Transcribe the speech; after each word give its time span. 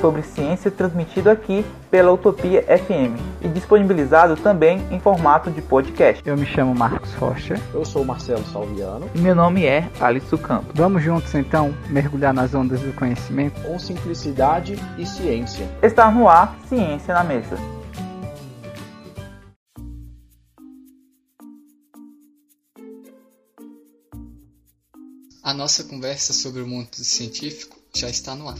sobre 0.00 0.22
ciência 0.22 0.70
transmitido 0.70 1.30
aqui 1.30 1.64
pela 1.90 2.12
Utopia 2.12 2.62
FM 2.62 3.20
e 3.40 3.48
disponibilizado 3.48 4.36
também 4.36 4.86
em 4.90 4.98
formato 4.98 5.50
de 5.50 5.60
podcast. 5.62 6.22
Eu 6.26 6.36
me 6.36 6.46
chamo 6.46 6.74
Marcos 6.74 7.12
Rocha. 7.14 7.60
Eu 7.72 7.84
sou 7.84 8.04
Marcelo 8.04 8.44
Salviano. 8.46 9.10
E 9.14 9.18
meu 9.18 9.34
nome 9.34 9.64
é 9.64 9.88
Alisson 10.00 10.38
Campos. 10.38 10.72
Vamos 10.74 11.02
juntos 11.02 11.34
então 11.34 11.74
mergulhar 11.88 12.32
nas 12.32 12.54
ondas 12.54 12.80
do 12.80 12.92
conhecimento 12.92 13.60
com 13.62 13.78
simplicidade 13.78 14.78
e 14.98 15.06
ciência. 15.06 15.68
Está 15.82 16.10
no 16.10 16.28
ar 16.28 16.56
Ciência 16.68 17.14
na 17.14 17.24
Mesa. 17.24 17.56
A 25.42 25.52
nossa 25.52 25.84
conversa 25.84 26.32
sobre 26.32 26.62
o 26.62 26.66
mundo 26.66 26.94
científico 26.94 27.76
já 27.94 28.08
está 28.08 28.34
no 28.34 28.48
ar 28.48 28.56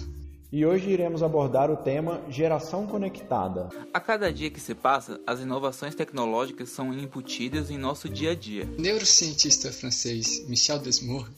e 0.53 0.67
hoje 0.67 0.91
iremos 0.91 1.23
abordar 1.23 1.71
o 1.71 1.77
tema 1.79 2.23
geração 2.29 2.87
conectada. 2.87 3.71
A 3.93 3.99
cada 3.99 4.31
dia 4.31 4.51
que 4.51 4.61
se 4.61 4.75
passa, 4.75 5.19
as 5.27 5.41
inovações 5.41 5.95
tecnológicas 5.95 6.69
são 6.69 6.93
inputidas 6.93 7.71
em 7.71 7.79
nosso 7.79 8.07
dia 8.07 8.33
a 8.33 8.35
dia. 8.35 8.69
O 8.79 8.81
neurocientista 8.81 9.73
francês 9.73 10.47
Michel 10.47 10.79
Desmours 10.79 11.31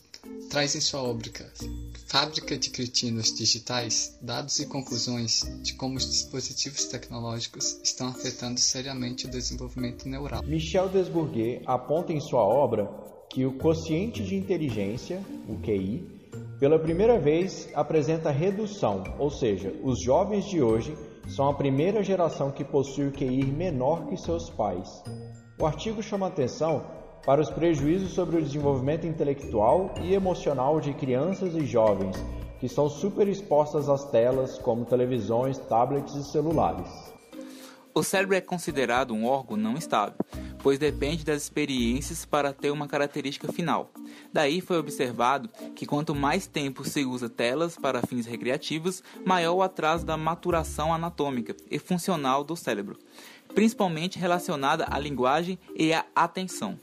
traz 0.50 0.74
em 0.74 0.80
sua 0.80 1.02
obra 1.02 1.30
Fábrica 2.06 2.56
de 2.56 2.70
Cretinos 2.70 3.32
Digitais 3.32 4.18
dados 4.20 4.58
e 4.58 4.66
conclusões 4.66 5.42
de 5.62 5.74
como 5.74 5.96
os 5.96 6.10
dispositivos 6.10 6.84
tecnológicos 6.86 7.78
estão 7.84 8.08
afetando 8.08 8.58
seriamente 8.58 9.26
o 9.26 9.30
desenvolvimento 9.30 10.08
neural. 10.08 10.42
Michel 10.42 10.88
Desbourguet 10.88 11.62
aponta 11.66 12.12
em 12.12 12.20
sua 12.20 12.42
obra 12.42 12.90
que 13.30 13.44
o 13.44 13.52
quociente 13.52 14.22
de 14.22 14.36
inteligência, 14.36 15.20
o 15.48 15.56
QI, 15.58 16.13
pela 16.58 16.78
primeira 16.78 17.18
vez 17.18 17.68
apresenta 17.74 18.30
redução, 18.30 19.02
ou 19.18 19.30
seja, 19.30 19.74
os 19.82 20.00
jovens 20.00 20.44
de 20.46 20.62
hoje 20.62 20.96
são 21.28 21.48
a 21.48 21.54
primeira 21.54 22.02
geração 22.02 22.50
que 22.50 22.64
possui 22.64 23.08
o 23.08 23.12
QI 23.12 23.44
menor 23.44 24.06
que 24.06 24.16
seus 24.16 24.50
pais. 24.50 25.02
O 25.60 25.66
artigo 25.66 26.02
chama 26.02 26.26
atenção 26.26 26.84
para 27.24 27.40
os 27.40 27.50
prejuízos 27.50 28.12
sobre 28.12 28.36
o 28.36 28.42
desenvolvimento 28.42 29.06
intelectual 29.06 29.94
e 30.02 30.14
emocional 30.14 30.80
de 30.80 30.92
crianças 30.92 31.54
e 31.54 31.64
jovens 31.64 32.16
que 32.64 32.68
são 32.68 32.88
superexpostas 32.88 33.90
às 33.90 34.10
telas 34.10 34.58
como 34.58 34.86
televisões, 34.86 35.58
tablets 35.58 36.14
e 36.14 36.24
celulares. 36.24 36.88
O 37.94 38.02
cérebro 38.02 38.36
é 38.36 38.40
considerado 38.40 39.12
um 39.12 39.26
órgão 39.26 39.56
não 39.56 39.74
estável, 39.74 40.16
pois 40.64 40.78
depende 40.78 41.26
das 41.26 41.42
experiências 41.42 42.24
para 42.24 42.50
ter 42.50 42.70
uma 42.70 42.88
característica 42.88 43.52
final. 43.52 43.90
Daí 44.32 44.62
foi 44.62 44.78
observado 44.78 45.50
que 45.76 45.84
quanto 45.84 46.14
mais 46.14 46.46
tempo 46.46 46.88
se 46.88 47.04
usa 47.04 47.28
telas 47.28 47.76
para 47.76 48.00
fins 48.00 48.24
recreativos, 48.24 49.02
maior 49.26 49.52
o 49.56 49.62
atraso 49.62 50.06
da 50.06 50.16
maturação 50.16 50.92
anatômica 50.94 51.54
e 51.70 51.78
funcional 51.78 52.42
do 52.42 52.56
cérebro, 52.56 52.98
principalmente 53.54 54.18
relacionada 54.18 54.86
à 54.90 54.98
linguagem 54.98 55.58
e 55.76 55.92
à 55.92 56.06
atenção. 56.14 56.80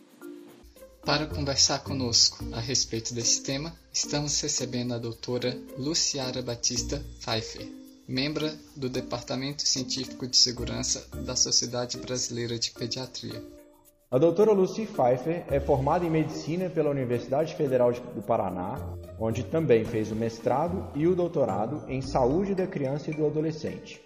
Para 1.03 1.25
conversar 1.25 1.79
conosco 1.79 2.45
a 2.52 2.59
respeito 2.59 3.15
desse 3.15 3.41
tema, 3.41 3.75
estamos 3.91 4.39
recebendo 4.39 4.93
a 4.93 4.99
doutora 4.99 5.59
Luciara 5.75 6.43
Batista 6.43 7.03
Pfeiffer 7.19 7.67
membro 8.07 8.52
do 8.75 8.89
Departamento 8.89 9.65
Científico 9.65 10.27
de 10.27 10.35
Segurança 10.35 11.07
da 11.23 11.35
Sociedade 11.35 11.97
Brasileira 11.97 12.59
de 12.59 12.71
Pediatria. 12.71 13.61
A 14.14 14.17
doutora 14.17 14.52
Lucy 14.52 14.86
Pfeiffer 14.86 15.45
é 15.49 15.58
formada 15.58 16.05
em 16.05 16.10
Medicina 16.10 16.70
pela 16.70 16.89
Universidade 16.89 17.55
Federal 17.55 17.94
do 17.94 18.22
Paraná, 18.22 18.77
onde 19.17 19.42
também 19.42 19.86
fez 19.86 20.11
o 20.11 20.16
mestrado 20.17 20.86
e 20.94 21.08
o 21.08 21.16
doutorado 21.16 21.82
em 21.88 22.02
Saúde 22.02 22.54
da 22.54 22.67
Criança 22.67 23.10
e 23.10 23.14
do 23.14 23.26
Adolescente. 23.26 24.02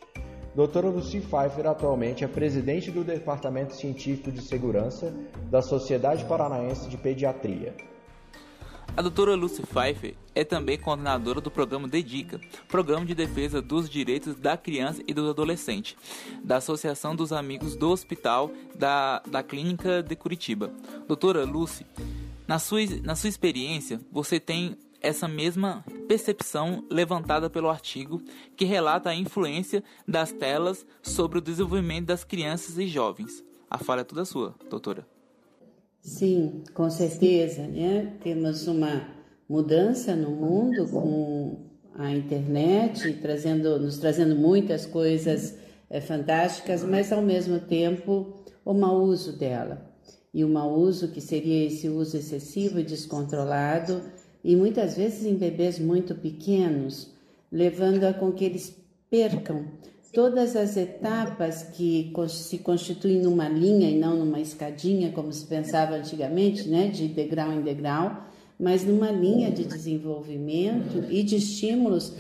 Doutora 0.54 0.90
Lucy 0.90 1.22
Pfeiffer 1.22 1.66
atualmente 1.66 2.24
é 2.24 2.28
presidente 2.28 2.92
do 2.92 3.04
Departamento 3.04 3.74
Científico 3.74 4.32
de 4.32 4.44
Segurança 4.44 5.12
da 5.50 5.64
Sociedade 5.64 6.24
Paranaense 6.26 6.88
de 6.88 6.98
Pediatria. 6.98 7.74
A 8.96 9.02
doutora 9.02 9.34
Lucy 9.34 9.64
Pfeiffer 9.64 10.14
é 10.36 10.44
também 10.44 10.78
coordenadora 10.78 11.40
do 11.40 11.50
programa 11.50 11.88
DEDICA, 11.88 12.40
Programa 12.68 13.06
de 13.06 13.16
Defesa 13.16 13.62
dos 13.62 13.90
Direitos 13.90 14.36
da 14.36 14.58
Criança 14.58 15.02
e 15.08 15.14
do 15.14 15.30
Adolescente, 15.30 15.98
da 16.44 16.58
Associação 16.58 17.16
dos 17.16 17.32
Amigos 17.32 17.76
do 17.76 17.90
Hospital 17.90 18.52
da, 18.78 19.24
da 19.26 19.42
Clínica 19.42 20.04
de 20.04 20.16
Curitiba. 20.16 20.72
Doutora 21.08 21.46
Lucy, 21.46 21.86
na 22.46 22.60
sua, 22.60 22.82
na 23.02 23.16
sua 23.16 23.30
experiência, 23.30 24.02
você 24.12 24.40
tem 24.40 24.78
essa 25.02 25.28
mesma 25.28 25.86
percepção 26.08 26.84
levantada 26.90 27.50
pelo 27.50 27.70
artigo 27.70 28.22
que 28.56 28.66
relata 28.66 29.10
a 29.10 29.16
influência 29.16 29.84
das 30.08 30.32
telas 30.32 30.86
sobre 31.02 31.38
o 31.38 31.42
desenvolvimento 31.42 32.08
das 32.08 32.24
crianças 32.24 32.78
e 32.78 32.88
jovens. 32.88 33.44
A 33.70 33.78
fala 33.78 34.02
é 34.02 34.04
toda 34.04 34.26
sua, 34.26 34.56
doutora. 34.70 35.08
Sim, 36.02 36.64
com 36.74 36.90
certeza, 36.90 37.68
né? 37.68 38.16
Temos 38.22 38.68
uma 38.68 39.08
mudança 39.48 40.16
no 40.16 40.32
mundo 40.32 40.88
com 40.88 41.58
a 41.94 42.12
internet 42.12 43.14
trazendo, 43.22 43.80
nos 43.80 43.98
trazendo 43.98 44.36
muitas 44.36 44.86
coisas 44.86 45.56
é, 45.90 46.02
fantásticas, 46.02 46.84
mas 46.84 47.12
ao 47.12 47.22
mesmo 47.22 47.60
tempo 47.60 48.34
o 48.64 48.74
mau 48.74 49.02
uso 49.04 49.38
dela. 49.38 49.90
E 50.34 50.44
o 50.44 50.50
mau 50.50 50.74
uso 50.74 51.10
que 51.10 51.22
seria 51.22 51.66
esse 51.68 51.88
uso 51.88 52.18
excessivo 52.18 52.80
e 52.80 52.84
descontrolado, 52.84 54.02
e 54.44 54.56
muitas 54.56 54.98
vezes 54.98 55.26
em 55.26 55.36
bebês 55.36 55.80
muito 55.80 56.14
pequenos, 56.14 57.14
levando 57.52 58.04
a 58.04 58.14
com 58.14 58.32
que 58.34 58.44
eles 58.44 58.76
percam 59.10 59.66
todas 60.12 60.56
as 60.56 60.76
etapas 60.76 61.64
que 61.64 62.12
se 62.30 62.58
constituem 62.60 63.22
numa 63.22 63.48
linha 63.48 63.90
e 63.90 63.98
não 63.98 64.18
numa 64.18 64.40
escadinha, 64.40 65.12
como 65.12 65.32
se 65.32 65.46
pensava 65.46 65.96
antigamente, 65.96 66.68
né, 66.68 66.88
de 66.88 67.08
degrau 67.08 67.52
em 67.52 67.62
degrau, 67.62 68.26
mas 68.60 68.84
numa 68.84 69.12
linha 69.12 69.52
de 69.52 69.66
desenvolvimento 69.66 71.04
e 71.10 71.24
de 71.24 71.36
estímulos 71.36 72.14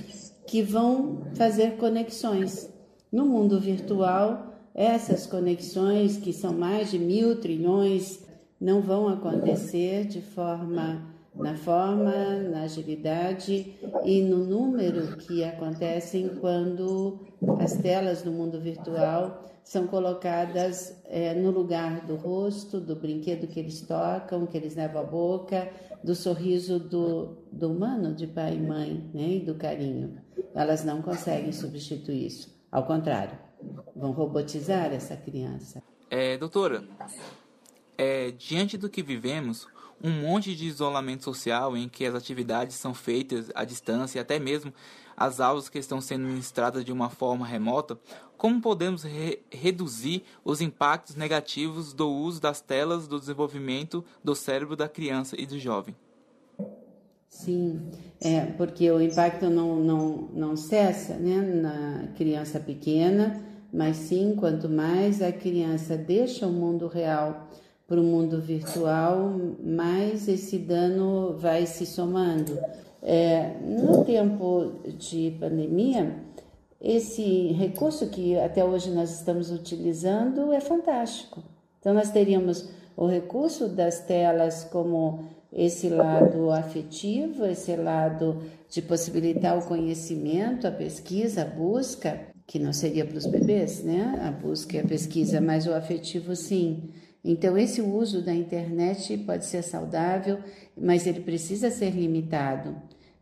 que 0.46 0.62
vão 0.62 1.24
fazer 1.36 1.78
conexões. 1.78 2.70
No 3.12 3.26
mundo 3.26 3.60
virtual, 3.60 4.54
essas 4.74 5.26
conexões, 5.26 6.18
que 6.18 6.34
são 6.34 6.54
mais 6.54 6.92
de 6.92 7.00
mil 7.00 7.40
trilhões, 7.40 8.20
não 8.60 8.82
vão 8.82 9.08
acontecer 9.08 10.06
de 10.06 10.22
forma 10.22 11.16
na 11.36 11.56
forma, 11.56 12.14
na 12.50 12.64
agilidade 12.64 13.76
e 14.06 14.22
no 14.22 14.46
número 14.46 15.18
que 15.18 15.44
acontecem 15.44 16.30
quando 16.40 17.20
as 17.60 17.74
telas 17.74 18.22
do 18.22 18.32
mundo 18.32 18.60
virtual 18.60 19.44
são 19.66 19.88
colocadas 19.88 20.96
é, 21.06 21.34
no 21.34 21.50
lugar 21.50 22.06
do 22.06 22.16
rosto, 22.16 22.80
do 22.80 22.96
brinquedo 22.96 23.48
que 23.48 23.60
eles 23.60 23.82
tocam, 23.82 24.46
que 24.46 24.56
eles 24.56 24.76
levam 24.76 25.02
à 25.02 25.04
boca, 25.04 25.70
do 26.04 26.14
sorriso 26.14 26.78
do, 26.80 27.36
do 27.52 27.72
humano, 27.72 28.14
de 28.14 28.28
pai 28.28 28.54
e 28.54 28.62
mãe, 28.62 29.10
né, 29.12 29.38
e 29.38 29.40
do 29.40 29.56
carinho. 29.56 30.22
Elas 30.54 30.86
não 30.86 31.02
conseguem 31.02 31.52
substituir 31.52 32.28
isso. 32.28 32.56
Ao 32.72 32.86
contrário, 32.86 33.36
vão 33.96 34.12
robotizar 34.12 34.94
essa 34.94 35.18
criança. 35.18 35.82
É, 36.12 36.38
doutora, 36.38 36.84
é, 37.98 38.30
diante 38.32 38.78
do 38.78 38.88
que 38.88 39.02
vivemos, 39.02 39.68
um 40.06 40.22
monte 40.22 40.56
de 40.56 40.68
isolamento 40.68 41.24
social 41.24 41.76
em 41.76 41.90
que 41.90 42.06
as 42.06 42.14
atividades 42.14 42.76
são 42.76 42.94
feitas 42.94 43.50
à 43.56 43.66
distância 43.66 44.20
e 44.20 44.22
até 44.22 44.38
mesmo 44.38 44.72
as 45.18 45.40
aulas 45.40 45.68
que 45.68 45.80
estão 45.80 46.00
sendo 46.00 46.28
ministradas 46.28 46.86
de 46.86 46.92
uma 46.92 47.10
forma 47.10 47.44
remota, 47.44 47.98
como 48.38 48.62
podemos 48.62 49.04
re 49.04 49.40
reduzir 49.50 50.24
os 50.44 50.62
impactos 50.62 51.16
negativos 51.16 51.92
do 51.92 52.08
uso 52.08 52.40
das 52.40 52.62
telas 52.62 53.08
do 53.08 53.20
desenvolvimento 53.20 54.06
do 54.24 54.36
cérebro 54.36 54.76
da 54.76 54.88
criança 54.88 55.36
e 55.40 55.48
do 55.48 55.58
jovem? 55.58 55.96
Sim, 57.28 57.90
é, 58.22 58.42
porque 58.42 58.90
o 58.92 59.02
impacto 59.02 59.50
não, 59.50 59.78
não, 59.78 60.30
não 60.34 60.56
cessa 60.56 61.16
né, 61.16 61.42
na 61.42 62.08
criança 62.16 62.60
pequena, 62.60 63.44
mas 63.74 63.98
sim, 63.98 64.36
quanto 64.38 64.70
mais 64.70 65.20
a 65.22 65.32
criança 65.32 65.98
deixa 65.98 66.46
o 66.46 66.52
mundo 66.52 66.88
real 66.88 67.50
para 67.88 68.00
o 68.00 68.04
mundo 68.04 68.42
virtual, 68.42 69.36
mais 69.64 70.28
esse 70.28 70.58
dano 70.58 71.36
vai 71.38 71.66
se 71.66 71.86
somando. 71.86 72.58
É, 73.02 73.54
no 73.62 74.04
tempo 74.04 74.82
de 74.98 75.36
pandemia, 75.40 76.16
esse 76.82 77.52
recurso 77.54 78.08
que 78.10 78.38
até 78.40 78.64
hoje 78.64 78.90
nós 78.92 79.12
estamos 79.12 79.52
utilizando 79.52 80.52
é 80.52 80.60
fantástico. 80.60 81.44
Então, 81.80 81.94
nós 81.94 82.10
teríamos 82.10 82.68
o 82.98 83.06
recurso 83.06 83.68
das 83.68 84.00
telas 84.00 84.64
como 84.64 85.26
esse 85.54 85.88
lado 85.88 86.52
afetivo, 86.52 87.46
esse 87.46 87.76
lado 87.76 88.42
de 88.70 88.82
possibilitar 88.82 89.58
o 89.58 89.66
conhecimento, 89.66 90.68
a 90.68 90.72
pesquisa, 90.72 91.44
a 91.44 91.46
busca, 91.46 92.20
que 92.48 92.60
não 92.60 92.74
seria 92.74 93.06
para 93.06 93.18
os 93.18 93.26
bebês, 93.26 93.84
né? 93.84 94.20
A 94.22 94.32
busca 94.32 94.78
e 94.78 94.80
a 94.80 94.84
pesquisa, 94.84 95.40
mas 95.40 95.66
o 95.66 95.74
afetivo 95.74 96.36
sim. 96.36 96.90
Então, 97.28 97.58
esse 97.58 97.82
uso 97.82 98.22
da 98.22 98.36
internet 98.36 99.18
pode 99.18 99.46
ser 99.46 99.64
saudável, 99.64 100.38
mas 100.78 101.08
ele 101.08 101.22
precisa 101.22 101.72
ser 101.72 101.90
limitado. 101.90 102.76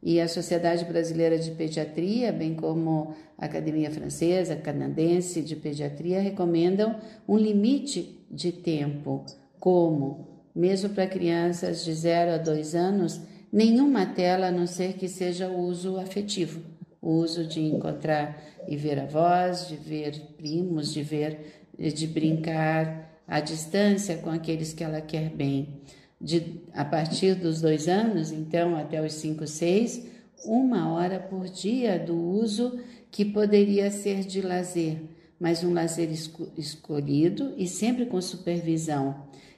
E 0.03 0.19
a 0.19 0.27
Sociedade 0.27 0.83
Brasileira 0.83 1.39
de 1.39 1.51
Pediatria, 1.51 2.33
bem 2.33 2.53
como 2.53 3.15
a 3.37 3.45
Academia 3.45 3.89
Francesa, 3.89 4.57
Canadense 4.57 5.41
de 5.41 5.55
Pediatria, 5.55 6.19
recomendam 6.19 6.99
um 7.25 7.37
limite 7.37 8.19
de 8.29 8.51
tempo, 8.51 9.23
como, 9.57 10.43
mesmo 10.53 10.89
para 10.89 11.07
crianças 11.07 11.85
de 11.85 11.93
0 11.93 12.31
a 12.31 12.37
2 12.37 12.75
anos, 12.75 13.21
nenhuma 13.49 14.05
tela 14.05 14.47
a 14.47 14.51
não 14.51 14.67
ser 14.67 14.95
que 14.97 15.07
seja 15.07 15.47
o 15.47 15.61
uso 15.61 15.97
afetivo, 15.97 16.59
o 17.01 17.11
uso 17.11 17.47
de 17.47 17.61
encontrar 17.61 18.37
e 18.67 18.75
ver 18.75 18.99
avós, 18.99 19.69
de 19.69 19.77
ver 19.77 20.19
primos, 20.35 20.93
de 20.93 21.01
ver, 21.01 21.69
de 21.79 22.05
brincar 22.05 23.12
à 23.33 23.39
distância 23.39 24.15
com 24.17 24.29
aqueles 24.29 24.73
que 24.73 24.83
ela 24.83 25.01
quer 25.01 25.27
bem 25.27 25.81
de, 26.21 26.61
a 26.71 26.85
partir 26.85 27.33
dos 27.33 27.59
dois 27.61 27.87
anos, 27.87 28.31
então 28.31 28.75
até 28.77 29.03
os 29.03 29.13
cinco, 29.13 29.47
seis, 29.47 30.05
uma 30.45 30.93
hora 30.93 31.19
por 31.19 31.49
dia 31.49 31.97
do 31.97 32.15
uso 32.15 32.79
que 33.09 33.25
poderia 33.25 33.89
ser 33.89 34.19
de 34.19 34.39
lazer, 34.39 35.01
mas 35.39 35.63
um 35.63 35.73
lazer 35.73 36.11
esco 36.11 36.47
escolhido 36.55 37.55
e 37.57 37.67
sempre 37.67 38.05
com 38.05 38.21
supervisão. 38.21 39.15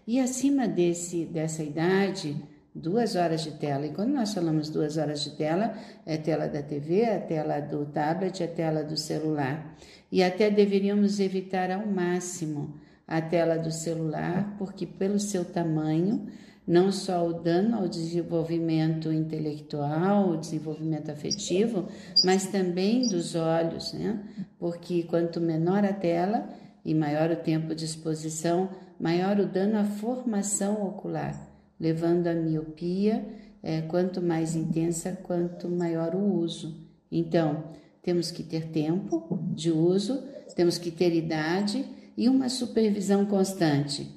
E 0.08 0.22
acima 0.22 0.70
desse, 0.70 1.26
dessa 1.26 1.62
idade, 1.62 2.34
duas 2.74 3.18
horas 3.18 3.44
de 3.44 3.52
tela. 3.52 3.88
E 3.88 3.92
quando 3.92 4.14
nós 4.14 4.34
falamos 4.34 4.70
duas 4.70 4.96
horas 4.96 5.22
de 5.22 5.32
tela, 5.32 5.78
é 6.06 6.16
tela 6.16 6.48
da 6.48 6.64
TV, 6.64 7.02
é 7.02 7.20
tela 7.20 7.60
do 7.60 7.86
tablet, 7.88 8.42
é 8.42 8.48
tela 8.48 8.86
do 8.86 8.96
celular. 8.96 9.76
E 10.10 10.24
até 10.24 10.50
deveríamos 10.50 11.20
evitar 11.20 11.70
ao 11.72 11.86
máximo 11.86 12.85
a 13.08 13.22
tela 13.22 13.58
do 13.58 13.72
celular, 13.72 14.56
porque 14.58 14.86
pelo 14.86 15.20
seu 15.20 15.46
tamanho 15.46 16.28
não 16.68 16.92
só 16.92 17.28
o 17.28 17.34
dano 17.34 17.78
ao 17.78 17.88
desenvolvimento 17.88 19.12
intelectual, 19.12 20.30
o 20.30 20.38
desenvolvimento 20.38 21.12
afetivo, 21.12 21.88
mas 22.24 22.48
também 22.48 23.08
dos 23.08 23.36
olhos, 23.36 23.94
né? 23.94 24.20
Porque 24.58 25.04
quanto 25.04 25.40
menor 25.40 25.86
a 25.86 25.94
tela 25.94 26.50
e 26.84 26.94
maior 26.96 27.30
o 27.30 27.36
tempo 27.36 27.76
de 27.76 27.86
exposição, 27.86 28.70
maior 29.00 29.40
o 29.40 29.46
dano 29.46 29.78
à 29.78 29.84
formação 29.84 30.88
ocular, 30.88 31.36
levando 31.80 32.28
à 32.28 32.34
miopia, 32.34 33.24
é, 33.62 33.82
quanto 33.82 34.22
mais 34.22 34.56
intensa, 34.56 35.18
quanto 35.24 35.70
maior 35.70 36.16
o 36.16 36.34
uso. 36.34 36.84
Então, 37.12 37.64
temos 38.02 38.32
que 38.32 38.44
ter 38.44 38.68
tempo 38.68 39.40
de 39.54 39.72
uso, 39.72 40.24
temos 40.56 40.78
que 40.78 40.90
ter 40.90 41.14
idade 41.16 41.86
e 42.18 42.30
uma 42.30 42.50
supervisão 42.50 43.26
constante. 43.26 44.08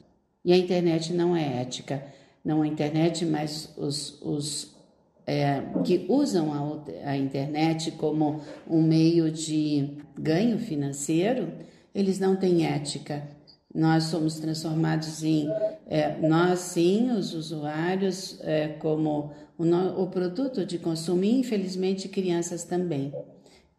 E 0.44 0.52
a 0.52 0.56
internet 0.56 1.12
não 1.12 1.36
é 1.36 1.60
ética 1.60 2.02
não 2.48 2.62
a 2.62 2.66
internet, 2.66 3.26
mas 3.26 3.70
os, 3.76 4.18
os 4.22 4.74
é, 5.26 5.62
que 5.84 6.06
usam 6.08 6.50
a, 7.04 7.10
a 7.10 7.16
internet 7.16 7.90
como 7.92 8.40
um 8.66 8.82
meio 8.82 9.30
de 9.30 9.90
ganho 10.18 10.58
financeiro, 10.58 11.52
eles 11.94 12.18
não 12.18 12.36
têm 12.36 12.64
ética. 12.66 13.22
Nós 13.74 14.04
somos 14.04 14.40
transformados 14.40 15.22
em, 15.22 15.46
é, 15.86 16.16
nós 16.26 16.60
sim, 16.60 17.10
os 17.10 17.34
usuários, 17.34 18.40
é, 18.40 18.68
como 18.68 19.32
o, 19.58 19.64
o 20.02 20.06
produto 20.06 20.64
de 20.64 20.78
consumo, 20.78 21.24
e 21.24 21.40
infelizmente 21.40 22.08
crianças 22.08 22.64
também. 22.64 23.12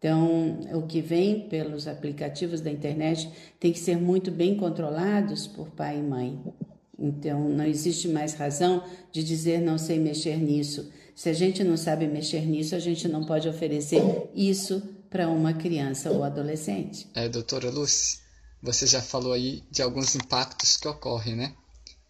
Então, 0.00 0.58
o 0.72 0.86
que 0.86 1.02
vem 1.02 1.46
pelos 1.46 1.86
aplicativos 1.86 2.62
da 2.62 2.70
internet 2.70 3.30
tem 3.60 3.70
que 3.70 3.78
ser 3.78 3.98
muito 3.98 4.30
bem 4.30 4.56
controlados 4.56 5.46
por 5.46 5.68
pai 5.68 5.98
e 5.98 6.02
mãe. 6.02 6.42
Então, 6.98 7.50
não 7.50 7.66
existe 7.66 8.08
mais 8.08 8.32
razão 8.32 8.82
de 9.12 9.22
dizer 9.22 9.60
não 9.60 9.76
sei 9.76 9.98
mexer 9.98 10.38
nisso. 10.38 10.90
Se 11.14 11.28
a 11.28 11.34
gente 11.34 11.62
não 11.62 11.76
sabe 11.76 12.06
mexer 12.06 12.46
nisso, 12.46 12.74
a 12.74 12.78
gente 12.78 13.06
não 13.08 13.26
pode 13.26 13.46
oferecer 13.46 14.02
isso 14.34 14.82
para 15.10 15.28
uma 15.28 15.52
criança 15.52 16.10
ou 16.10 16.24
adolescente. 16.24 17.06
É, 17.14 17.28
doutora 17.28 17.68
Lucy, 17.68 18.20
você 18.62 18.86
já 18.86 19.02
falou 19.02 19.34
aí 19.34 19.62
de 19.70 19.82
alguns 19.82 20.14
impactos 20.14 20.78
que 20.78 20.88
ocorrem, 20.88 21.36
né? 21.36 21.54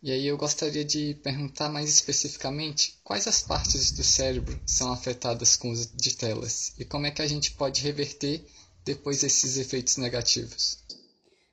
E 0.03 0.11
aí 0.11 0.27
eu 0.27 0.37
gostaria 0.39 0.85
de 0.85 1.15
perguntar 1.23 1.69
mais 1.69 1.91
especificamente 1.91 2.95
quais 3.05 3.27
as 3.27 3.43
partes 3.43 3.93
do 3.93 4.03
cérebro 4.03 4.59
são 4.65 4.91
afetadas 4.93 5.57
com 5.57 5.71
o 5.71 5.75
de 5.75 6.17
telas 6.17 6.73
e 6.79 6.87
como 6.87 7.07
é 7.07 7.11
que 7.11 7.21
a 7.21 7.27
gente 7.27 7.53
pode 7.53 7.83
reverter 7.83 8.43
depois 8.83 9.23
esses 9.23 9.59
efeitos 9.59 9.99
negativos. 9.99 10.79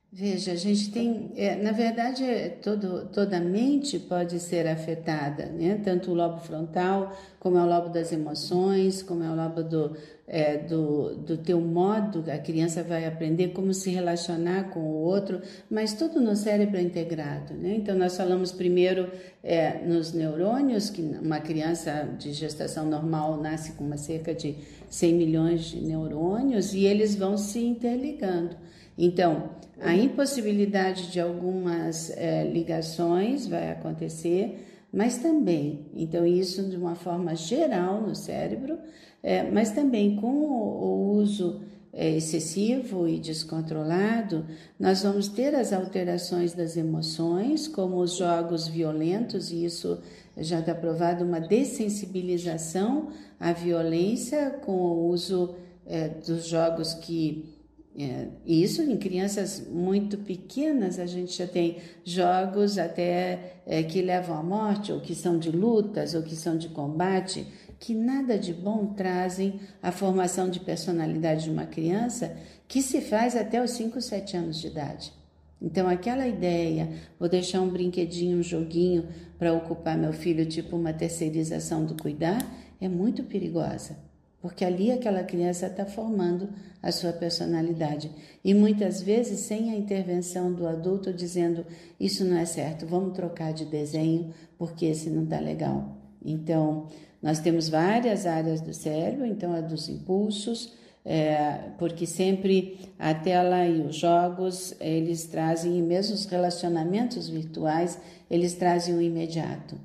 Veja, 0.09 0.53
a 0.53 0.55
gente 0.55 0.89
tem, 0.91 1.33
é, 1.35 1.55
na 1.57 1.73
verdade, 1.73 2.23
é, 2.23 2.47
todo, 2.47 3.09
toda 3.09 3.37
a 3.37 3.41
mente 3.41 3.99
pode 3.99 4.39
ser 4.39 4.65
afetada, 4.65 5.47
né? 5.47 5.81
tanto 5.83 6.11
o 6.11 6.13
lobo 6.13 6.39
frontal, 6.39 7.15
como 7.39 7.57
é 7.57 7.61
o 7.61 7.67
lobo 7.67 7.89
das 7.89 8.13
emoções, 8.13 9.03
como 9.03 9.21
é 9.23 9.29
o 9.29 9.35
lobo 9.35 9.61
do, 9.61 9.97
é, 10.27 10.57
do, 10.57 11.15
do 11.15 11.37
teu 11.37 11.61
modo, 11.61 12.25
a 12.29 12.37
criança 12.37 12.83
vai 12.83 13.05
aprender 13.05 13.49
como 13.49 13.73
se 13.73 13.89
relacionar 13.89 14.71
com 14.71 14.81
o 14.81 14.95
outro, 14.95 15.41
mas 15.71 15.93
tudo 15.93 16.19
no 16.19 16.35
cérebro 16.35 16.75
é 16.75 16.81
integrado. 16.81 17.53
Né? 17.53 17.75
Então, 17.77 17.97
nós 17.97 18.17
falamos 18.17 18.51
primeiro 18.51 19.09
é, 19.41 19.79
nos 19.85 20.11
neurônios, 20.11 20.89
que 20.89 21.01
uma 21.01 21.39
criança 21.39 22.09
de 22.19 22.33
gestação 22.33 22.85
normal 22.85 23.41
nasce 23.41 23.71
com 23.73 23.85
uma 23.85 23.95
cerca 23.95 24.33
de 24.33 24.55
100 24.89 25.13
milhões 25.13 25.61
de 25.65 25.79
neurônios 25.79 26.73
e 26.73 26.85
eles 26.85 27.15
vão 27.15 27.37
se 27.37 27.59
interligando. 27.59 28.57
Então, 28.97 29.51
a 29.79 29.95
impossibilidade 29.95 31.11
de 31.11 31.19
algumas 31.21 32.09
é, 32.17 32.43
ligações 32.43 33.47
vai 33.47 33.71
acontecer, 33.71 34.76
mas 34.97 35.19
também, 35.19 35.85
então, 35.93 36.25
isso 36.25 36.63
de 36.63 36.75
uma 36.75 36.95
forma 36.95 37.35
geral 37.35 38.01
no 38.01 38.15
cérebro, 38.15 38.79
é, 39.21 39.43
mas 39.43 39.69
também 39.69 40.15
com 40.15 40.25
o, 40.25 40.85
o 40.85 41.11
uso 41.17 41.61
é, 41.93 42.09
excessivo 42.17 43.07
e 43.07 43.19
descontrolado, 43.19 44.43
nós 44.79 45.03
vamos 45.03 45.27
ter 45.27 45.53
as 45.53 45.71
alterações 45.71 46.55
das 46.55 46.75
emoções, 46.75 47.67
como 47.67 47.97
os 47.97 48.15
jogos 48.17 48.67
violentos, 48.67 49.51
e 49.51 49.65
isso 49.65 49.99
já 50.35 50.61
está 50.61 50.73
provado 50.73 51.23
uma 51.23 51.39
dessensibilização 51.39 53.09
à 53.39 53.53
violência 53.53 54.49
com 54.65 54.71
o 54.71 55.09
uso 55.09 55.53
é, 55.85 56.09
dos 56.09 56.47
jogos 56.47 56.95
que 56.95 57.56
é, 57.99 58.27
isso 58.45 58.83
em 58.83 58.95
crianças 58.95 59.67
muito 59.67 60.19
pequenas, 60.19 60.99
a 60.99 61.07
gente 61.07 61.35
já 61.35 61.47
tem 61.47 61.77
jogos 62.05 62.77
até 62.77 63.55
é, 63.65 63.81
que 63.81 64.03
levam 64.03 64.37
à 64.37 64.43
morte, 64.43 64.91
ou 64.91 65.01
que 65.01 65.15
são 65.15 65.39
de 65.39 65.49
lutas, 65.49 66.13
ou 66.13 66.21
que 66.21 66.35
são 66.35 66.55
de 66.55 66.69
combate, 66.69 67.47
que 67.79 67.95
nada 67.95 68.37
de 68.37 68.53
bom 68.53 68.93
trazem 68.93 69.59
à 69.81 69.91
formação 69.91 70.47
de 70.47 70.59
personalidade 70.59 71.45
de 71.45 71.49
uma 71.49 71.65
criança 71.65 72.37
que 72.67 72.83
se 72.83 73.01
faz 73.01 73.35
até 73.35 73.63
os 73.63 73.71
5, 73.71 73.99
7 73.99 74.37
anos 74.37 74.61
de 74.61 74.67
idade. 74.67 75.11
Então, 75.59 75.89
aquela 75.89 76.27
ideia, 76.27 76.87
vou 77.19 77.27
deixar 77.27 77.61
um 77.61 77.69
brinquedinho, 77.69 78.37
um 78.37 78.43
joguinho 78.43 79.07
para 79.39 79.53
ocupar 79.53 79.97
meu 79.97 80.13
filho, 80.13 80.45
tipo 80.45 80.75
uma 80.75 80.93
terceirização 80.93 81.83
do 81.83 81.95
cuidar, 81.95 82.45
é 82.79 82.87
muito 82.87 83.23
perigosa 83.23 84.06
porque 84.47 84.63
ali 84.63 84.93
aquela 84.93 85.25
criança 85.25 85.67
está 85.67 85.85
formando 85.85 86.47
a 86.81 86.89
sua 86.89 87.11
personalidade. 87.11 88.09
E 88.45 88.53
muitas 88.53 89.01
vezes 89.01 89.41
sem 89.41 89.71
a 89.71 89.75
intervenção 89.75 90.53
do 90.53 90.65
adulto 90.65 91.11
dizendo: 91.11 91.65
Isso 91.99 92.23
não 92.23 92.37
é 92.37 92.45
certo, 92.45 92.85
vamos 92.85 93.13
trocar 93.13 93.51
de 93.51 93.65
desenho 93.65 94.33
porque 94.57 94.85
esse 94.85 95.09
não 95.09 95.25
está 95.25 95.37
legal. 95.41 95.97
Então, 96.23 96.87
nós 97.21 97.39
temos 97.39 97.67
várias 97.67 98.25
áreas 98.25 98.61
do 98.61 98.73
cérebro, 98.73 99.25
então 99.25 99.51
a 99.51 99.59
dos 99.59 99.89
impulsos, 99.89 100.73
é, 101.03 101.71
porque 101.77 102.05
sempre 102.05 102.79
a 102.97 103.13
tela 103.13 103.67
e 103.67 103.81
os 103.81 103.97
jogos 103.97 104.73
eles 104.79 105.25
trazem, 105.25 105.77
e 105.77 105.81
mesmo 105.81 106.15
os 106.15 106.25
relacionamentos 106.25 107.27
virtuais, 107.27 107.99
eles 108.31 108.53
trazem 108.53 108.95
o 108.95 109.01
imediato. 109.01 109.77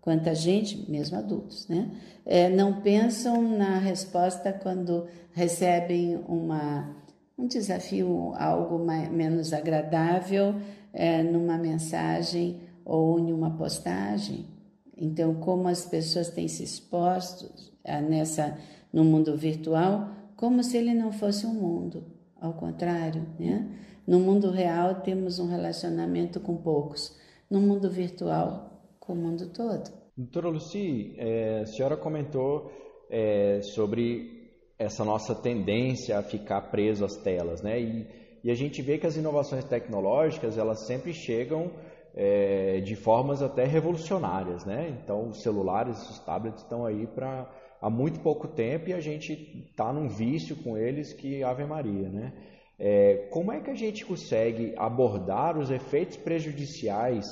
Quanta 0.00 0.34
gente, 0.34 0.90
mesmo 0.90 1.18
adultos, 1.18 1.68
né? 1.68 1.90
É, 2.24 2.48
não 2.48 2.80
pensam 2.80 3.42
na 3.42 3.78
resposta 3.78 4.52
quando 4.52 5.06
recebem 5.32 6.16
uma, 6.26 6.96
um 7.38 7.46
desafio, 7.46 8.32
algo 8.36 8.78
mais, 8.84 9.10
menos 9.10 9.52
agradável 9.52 10.54
é, 10.92 11.22
numa 11.22 11.58
mensagem 11.58 12.60
ou 12.84 13.18
em 13.18 13.32
uma 13.32 13.50
postagem. 13.56 14.46
Então, 14.96 15.34
como 15.34 15.68
as 15.68 15.84
pessoas 15.84 16.30
têm 16.30 16.48
se 16.48 16.62
exposto 16.62 17.50
é, 17.84 18.00
nessa 18.00 18.56
no 18.92 19.04
mundo 19.04 19.36
virtual, 19.36 20.10
como 20.36 20.62
se 20.62 20.76
ele 20.76 20.94
não 20.94 21.12
fosse 21.12 21.46
um 21.46 21.54
mundo. 21.54 22.04
Ao 22.40 22.54
contrário, 22.54 23.26
né? 23.38 23.68
No 24.06 24.18
mundo 24.18 24.50
real 24.50 24.96
temos 25.02 25.38
um 25.38 25.46
relacionamento 25.46 26.40
com 26.40 26.56
poucos. 26.56 27.14
No 27.48 27.60
mundo 27.60 27.90
virtual, 27.90 28.69
com 29.10 29.14
o 29.14 29.16
mundo 29.16 29.52
todo. 29.52 29.90
Doutora 30.16 30.48
Luci, 30.48 31.14
é, 31.18 31.60
a 31.62 31.66
senhora 31.66 31.96
comentou 31.96 32.70
é, 33.10 33.60
sobre 33.62 34.48
essa 34.78 35.04
nossa 35.04 35.34
tendência 35.34 36.18
a 36.18 36.22
ficar 36.22 36.70
preso 36.70 37.04
às 37.04 37.16
telas, 37.16 37.60
né? 37.60 37.80
E, 37.80 38.06
e 38.44 38.50
a 38.50 38.54
gente 38.54 38.80
vê 38.80 38.98
que 38.98 39.06
as 39.06 39.16
inovações 39.16 39.64
tecnológicas 39.64 40.56
elas 40.56 40.86
sempre 40.86 41.12
chegam 41.12 41.72
é, 42.14 42.80
de 42.80 42.94
formas 42.94 43.42
até 43.42 43.64
revolucionárias, 43.64 44.64
né? 44.64 44.96
Então, 45.02 45.28
os 45.28 45.42
celulares, 45.42 45.98
os 46.08 46.18
tablets 46.20 46.62
estão 46.62 46.86
aí 46.86 47.06
para 47.08 47.50
há 47.82 47.90
muito 47.90 48.20
pouco 48.20 48.46
tempo 48.46 48.90
e 48.90 48.92
a 48.92 49.00
gente 49.00 49.32
está 49.70 49.92
num 49.92 50.08
vício 50.08 50.54
com 50.62 50.76
eles 50.76 51.12
que 51.12 51.42
Ave 51.42 51.64
Maria, 51.64 52.08
né? 52.08 52.32
É, 52.78 53.28
como 53.30 53.52
é 53.52 53.60
que 53.60 53.70
a 53.70 53.74
gente 53.74 54.06
consegue 54.06 54.72
abordar 54.76 55.58
os 55.58 55.70
efeitos 55.70 56.16
prejudiciais, 56.16 57.26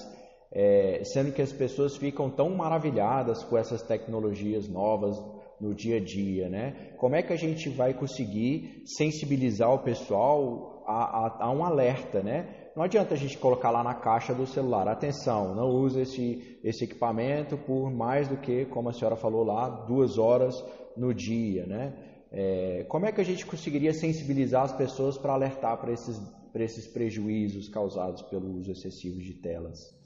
é, 0.51 1.03
sendo 1.05 1.33
que 1.33 1.43
as 1.43 1.53
pessoas 1.53 1.97
ficam 1.97 2.31
tão 2.31 2.51
maravilhadas 2.51 3.45
com 3.45 3.57
essas 3.57 3.83
tecnologias 3.83 4.69
novas 4.69 5.19
no 5.61 5.75
dia 5.75 5.97
a 5.97 6.01
dia, 6.01 6.49
né? 6.49 6.93
Como 6.97 7.17
é 7.17 7.23
que 7.23 7.33
a 7.33 7.37
gente 7.37 7.69
vai 7.69 7.93
conseguir 7.93 8.83
sensibilizar 8.87 9.73
o 9.73 9.81
pessoal 9.81 10.85
a, 10.87 11.27
a, 11.27 11.47
a 11.47 11.51
um 11.51 11.65
alerta, 11.65 12.23
né? 12.23 12.71
Não 12.75 12.85
adianta 12.85 13.15
a 13.15 13.17
gente 13.17 13.37
colocar 13.39 13.71
lá 13.71 13.83
na 13.83 13.95
caixa 13.95 14.33
do 14.33 14.47
celular, 14.47 14.87
atenção, 14.87 15.55
não 15.55 15.69
use 15.69 16.01
esse, 16.01 16.61
esse 16.63 16.85
equipamento 16.85 17.59
por 17.59 17.91
mais 17.91 18.29
do 18.29 18.37
que, 18.37 18.67
como 18.67 18.89
a 18.89 18.93
senhora 18.93 19.17
falou 19.17 19.45
lá, 19.45 19.69
duas 19.69 20.17
horas 20.17 20.55
no 20.97 21.13
dia, 21.13 21.67
né? 21.67 21.93
É, 22.31 22.85
como 22.89 23.07
é 23.07 23.13
que 23.13 23.21
a 23.21 23.25
gente 23.25 23.45
conseguiria 23.45 23.93
sensibilizar 23.93 24.63
as 24.63 24.73
pessoas 24.73 25.19
para 25.19 25.33
alertar 25.33 25.79
para 25.81 25.93
esses, 25.93 26.21
esses 26.55 26.87
prejuízos 26.87 27.69
causados 27.69 28.23
pelo 28.23 28.55
uso 28.57 28.71
excessivo 28.71 29.19
de 29.19 29.35
telas? 29.35 29.98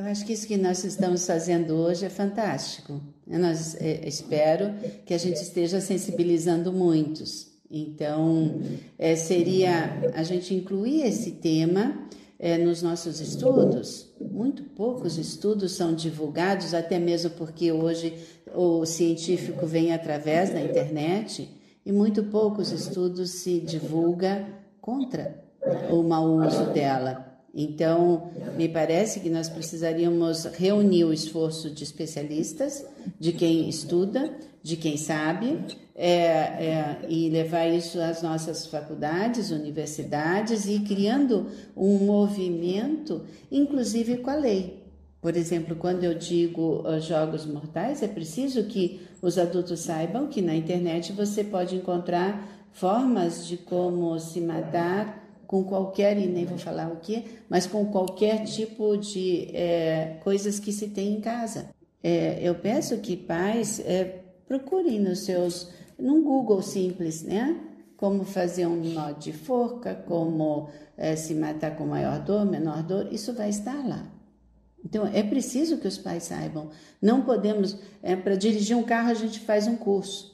Eu 0.00 0.06
acho 0.06 0.24
que 0.24 0.32
isso 0.32 0.46
que 0.46 0.56
nós 0.56 0.82
estamos 0.82 1.26
fazendo 1.26 1.74
hoje 1.74 2.06
é 2.06 2.08
fantástico. 2.08 3.02
Nós, 3.26 3.76
é, 3.78 4.08
espero 4.08 4.72
que 5.04 5.12
a 5.12 5.18
gente 5.18 5.42
esteja 5.42 5.78
sensibilizando 5.78 6.72
muitos. 6.72 7.48
Então, 7.70 8.62
é, 8.98 9.14
seria 9.14 10.00
a 10.14 10.22
gente 10.22 10.54
incluir 10.54 11.02
esse 11.02 11.32
tema 11.32 12.08
é, 12.38 12.56
nos 12.56 12.80
nossos 12.80 13.20
estudos. 13.20 14.08
Muito 14.18 14.62
poucos 14.62 15.18
estudos 15.18 15.72
são 15.72 15.94
divulgados, 15.94 16.72
até 16.72 16.98
mesmo 16.98 17.32
porque 17.32 17.70
hoje 17.70 18.14
o 18.54 18.86
científico 18.86 19.66
vem 19.66 19.92
através 19.92 20.48
da 20.48 20.62
internet 20.62 21.46
e 21.84 21.92
muito 21.92 22.24
poucos 22.24 22.72
estudos 22.72 23.32
se 23.32 23.60
divulga 23.60 24.48
contra 24.80 25.44
o 25.90 26.02
mau 26.02 26.38
uso 26.38 26.72
dela. 26.72 27.29
Então, 27.54 28.30
me 28.56 28.68
parece 28.68 29.20
que 29.20 29.28
nós 29.28 29.48
precisaríamos 29.48 30.44
reunir 30.44 31.04
o 31.04 31.12
esforço 31.12 31.68
de 31.70 31.82
especialistas, 31.82 32.86
de 33.18 33.32
quem 33.32 33.68
estuda, 33.68 34.32
de 34.62 34.76
quem 34.76 34.96
sabe, 34.96 35.58
é, 35.94 36.08
é, 36.08 37.00
e 37.08 37.28
levar 37.28 37.66
isso 37.66 38.00
às 38.00 38.22
nossas 38.22 38.66
faculdades, 38.66 39.50
universidades 39.50 40.66
e 40.66 40.80
criando 40.80 41.48
um 41.76 41.98
movimento, 41.98 43.22
inclusive 43.50 44.18
com 44.18 44.30
a 44.30 44.36
lei. 44.36 44.80
Por 45.20 45.36
exemplo, 45.36 45.76
quando 45.76 46.04
eu 46.04 46.14
digo 46.14 46.82
uh, 46.88 46.98
jogos 47.00 47.44
mortais, 47.44 48.02
é 48.02 48.08
preciso 48.08 48.64
que 48.64 49.02
os 49.20 49.36
adultos 49.36 49.80
saibam 49.80 50.28
que 50.28 50.40
na 50.40 50.54
internet 50.54 51.12
você 51.12 51.44
pode 51.44 51.76
encontrar 51.76 52.48
formas 52.72 53.46
de 53.46 53.58
como 53.58 54.18
se 54.18 54.40
matar 54.40 55.19
com 55.50 55.64
qualquer, 55.64 56.16
e 56.16 56.28
nem 56.28 56.44
vou 56.44 56.56
falar 56.56 56.92
o 56.92 57.00
que, 57.00 57.24
mas 57.48 57.66
com 57.66 57.84
qualquer 57.86 58.44
tipo 58.44 58.96
de 58.96 59.50
é, 59.52 60.18
coisas 60.22 60.60
que 60.60 60.70
se 60.70 60.86
tem 60.86 61.14
em 61.14 61.20
casa. 61.20 61.70
É, 62.00 62.38
eu 62.40 62.54
peço 62.54 62.96
que 62.98 63.16
pais 63.16 63.80
é, 63.80 64.20
procurem 64.46 65.00
nos 65.00 65.24
seus 65.24 65.72
num 65.98 66.22
Google 66.22 66.62
simples, 66.62 67.24
né? 67.24 67.58
Como 67.96 68.24
fazer 68.24 68.68
um 68.68 68.76
nó 68.76 69.10
de 69.10 69.32
forca, 69.32 69.92
como 70.06 70.68
é, 70.96 71.16
se 71.16 71.34
matar 71.34 71.76
com 71.76 71.84
maior 71.84 72.20
dor, 72.20 72.46
menor 72.46 72.84
dor, 72.84 73.12
isso 73.12 73.32
vai 73.32 73.50
estar 73.50 73.84
lá. 73.84 74.06
Então 74.84 75.04
é 75.04 75.24
preciso 75.24 75.78
que 75.78 75.88
os 75.88 75.98
pais 75.98 76.22
saibam. 76.22 76.70
Não 77.02 77.22
podemos, 77.22 77.76
é, 78.04 78.14
para 78.14 78.36
dirigir 78.36 78.76
um 78.76 78.84
carro 78.84 79.10
a 79.10 79.14
gente 79.14 79.40
faz 79.40 79.66
um 79.66 79.74
curso. 79.74 80.30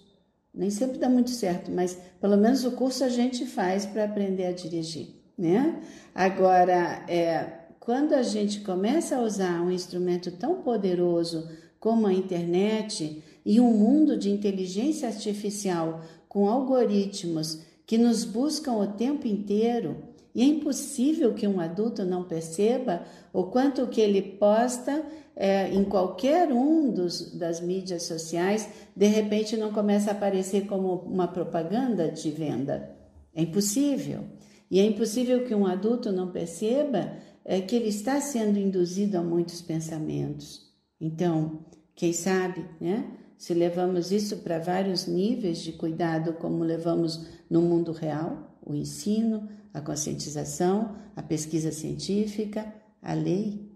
Nem 0.57 0.71
sempre 0.71 0.99
dá 0.99 1.09
muito 1.09 1.31
certo, 1.31 1.71
mas 1.71 1.99
pelo 2.21 2.37
menos 2.37 2.65
o 2.65 2.73
curso 2.73 3.05
a 3.05 3.09
gente 3.09 3.45
faz 3.45 3.85
para 3.85 4.05
aprender 4.05 4.47
a 4.47 4.53
dirigir, 4.53 5.09
né? 5.37 5.81
Agora, 6.15 7.05
é, 7.07 7.47
quando 7.79 8.15
a 8.15 8.23
gente 8.23 8.61
começa 8.61 9.17
a 9.17 9.23
usar 9.23 9.61
um 9.61 9.71
instrumento 9.71 10.31
tão 10.31 10.63
poderoso 10.63 11.47
como 11.79 12.07
a 12.07 12.13
internet, 12.13 13.23
e 13.47 13.61
um 13.61 13.73
mundo 13.73 14.17
de 14.17 14.29
inteligência 14.29 15.07
artificial 15.07 16.03
com 16.29 16.49
algoritmos 16.49 17.61
que 17.87 17.97
nos 17.97 18.25
buscam 18.25 18.73
o 18.73 18.89
tempo 18.89 19.29
inteiro, 19.29 19.97
e 20.37 20.43
é 20.43 20.45
impossível 20.45 21.33
que 21.33 21.49
um 21.49 21.59
adulto 21.59 22.05
não 22.05 22.23
perceba 22.23 23.03
o 23.33 23.45
quanto 23.45 23.87
que 23.87 24.03
ele 24.03 24.21
posta 24.21 25.03
é, 25.35 25.73
em 25.73 25.83
qualquer 25.83 26.53
um 26.53 26.93
dos, 26.93 27.35
das 27.35 27.59
mídias 27.59 28.03
sociais, 28.03 28.69
de 28.95 29.07
repente 29.07 29.57
não 29.57 29.73
começa 29.73 30.11
a 30.11 30.13
aparecer 30.13 30.67
como 30.67 30.93
uma 31.07 31.27
propaganda 31.27 32.11
de 32.11 32.31
venda. 32.31 32.95
É 33.35 33.41
impossível. 33.41 34.25
E 34.71 34.79
é 34.79 34.85
impossível 34.85 35.43
que 35.47 35.55
um 35.55 35.65
adulto 35.65 36.13
não 36.13 36.31
perceba 36.31 37.15
é, 37.43 37.63
que 37.63 37.75
ele 37.75 37.89
está 37.89 38.21
sendo 38.21 38.59
induzido 38.59 39.17
a 39.17 39.23
muitos 39.23 39.63
pensamentos. 39.63 40.71
Então, 41.01 41.65
quem 41.95 42.13
sabe, 42.13 42.63
né? 42.79 43.11
se 43.39 43.55
levamos 43.55 44.13
isso 44.13 44.37
para 44.39 44.59
vários 44.59 45.07
níveis 45.07 45.63
de 45.63 45.73
cuidado, 45.73 46.35
como 46.35 46.63
levamos 46.63 47.27
no 47.49 47.63
mundo 47.63 47.91
real, 47.91 48.61
o 48.63 48.75
ensino, 48.75 49.49
a 49.77 49.81
conscientização, 49.83 50.97
a 51.15 51.23
pesquisa 51.23 51.71
científica, 51.71 52.73
a 53.03 53.13
lei. 53.13 53.71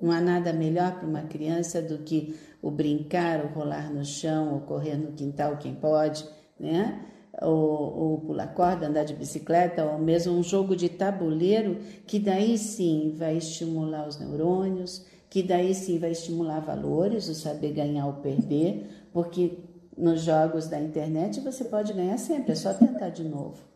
Não 0.00 0.10
há 0.10 0.18
nada 0.18 0.54
melhor 0.54 0.98
para 0.98 1.06
uma 1.06 1.24
criança 1.24 1.82
do 1.82 1.98
que 1.98 2.34
o 2.62 2.70
brincar, 2.70 3.44
o 3.44 3.48
rolar 3.48 3.92
no 3.92 4.02
chão, 4.06 4.56
o 4.56 4.62
correr 4.62 4.96
no 4.96 5.12
quintal, 5.12 5.58
quem 5.58 5.74
pode, 5.74 6.26
né? 6.58 7.04
Ou, 7.42 7.52
ou 7.52 8.20
pular 8.22 8.54
corda, 8.54 8.86
andar 8.86 9.04
de 9.04 9.12
bicicleta, 9.12 9.84
ou 9.84 9.98
mesmo 9.98 10.32
um 10.32 10.42
jogo 10.42 10.74
de 10.74 10.88
tabuleiro, 10.88 11.76
que 12.06 12.18
daí 12.18 12.56
sim 12.56 13.14
vai 13.14 13.36
estimular 13.36 14.08
os 14.08 14.18
neurônios, 14.18 15.04
que 15.28 15.42
daí 15.42 15.74
sim 15.74 15.98
vai 15.98 16.12
estimular 16.12 16.60
valores, 16.60 17.28
o 17.28 17.34
saber 17.34 17.72
ganhar 17.72 18.06
ou 18.06 18.14
perder, 18.14 19.08
porque 19.12 19.58
nos 19.94 20.22
jogos 20.22 20.68
da 20.68 20.80
internet 20.80 21.40
você 21.40 21.64
pode 21.64 21.92
ganhar 21.92 22.16
sempre, 22.16 22.52
é 22.52 22.54
só 22.54 22.72
tentar 22.72 23.10
de 23.10 23.24
novo. 23.24 23.73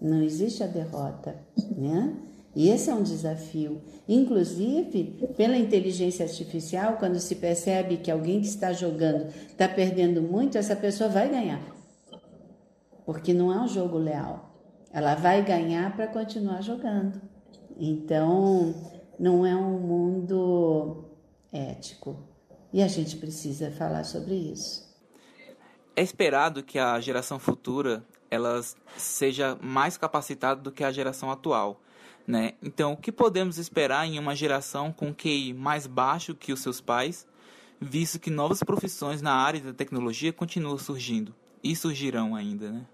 Não 0.00 0.22
existe 0.22 0.62
a 0.62 0.66
derrota, 0.66 1.36
né? 1.76 2.16
E 2.54 2.68
esse 2.68 2.90
é 2.90 2.94
um 2.94 3.02
desafio. 3.02 3.80
Inclusive, 4.08 5.28
pela 5.36 5.56
inteligência 5.56 6.24
artificial, 6.24 6.96
quando 6.96 7.20
se 7.20 7.36
percebe 7.36 7.98
que 7.98 8.10
alguém 8.10 8.40
que 8.40 8.48
está 8.48 8.72
jogando 8.72 9.26
está 9.26 9.68
perdendo 9.68 10.20
muito, 10.22 10.58
essa 10.58 10.74
pessoa 10.74 11.08
vai 11.08 11.28
ganhar. 11.28 11.62
Porque 13.04 13.32
não 13.32 13.52
é 13.52 13.60
um 13.60 13.68
jogo 13.68 13.98
leal. 13.98 14.50
Ela 14.92 15.14
vai 15.14 15.44
ganhar 15.44 15.94
para 15.94 16.08
continuar 16.08 16.62
jogando. 16.62 17.20
Então, 17.78 18.74
não 19.18 19.46
é 19.46 19.54
um 19.54 19.78
mundo 19.78 21.04
ético. 21.52 22.16
E 22.72 22.82
a 22.82 22.88
gente 22.88 23.16
precisa 23.16 23.70
falar 23.70 24.04
sobre 24.04 24.34
isso. 24.34 24.88
É 25.94 26.02
esperado 26.02 26.62
que 26.62 26.78
a 26.78 26.98
geração 27.00 27.38
futura 27.38 28.04
ela 28.30 28.60
seja 28.96 29.58
mais 29.60 29.96
capacitada 29.96 30.60
do 30.60 30.70
que 30.70 30.84
a 30.84 30.92
geração 30.92 31.30
atual. 31.30 31.80
Né? 32.26 32.52
Então, 32.62 32.92
o 32.92 32.96
que 32.96 33.10
podemos 33.10 33.58
esperar 33.58 34.06
em 34.06 34.18
uma 34.18 34.36
geração 34.36 34.92
com 34.92 35.12
QI 35.12 35.52
mais 35.52 35.86
baixo 35.86 36.34
que 36.34 36.52
os 36.52 36.60
seus 36.60 36.80
pais, 36.80 37.26
visto 37.80 38.20
que 38.20 38.30
novas 38.30 38.62
profissões 38.62 39.20
na 39.20 39.32
área 39.32 39.60
da 39.60 39.72
tecnologia 39.72 40.32
continuam 40.32 40.78
surgindo 40.78 41.34
e 41.62 41.74
surgirão 41.74 42.36
ainda, 42.36 42.70
né? 42.70 42.86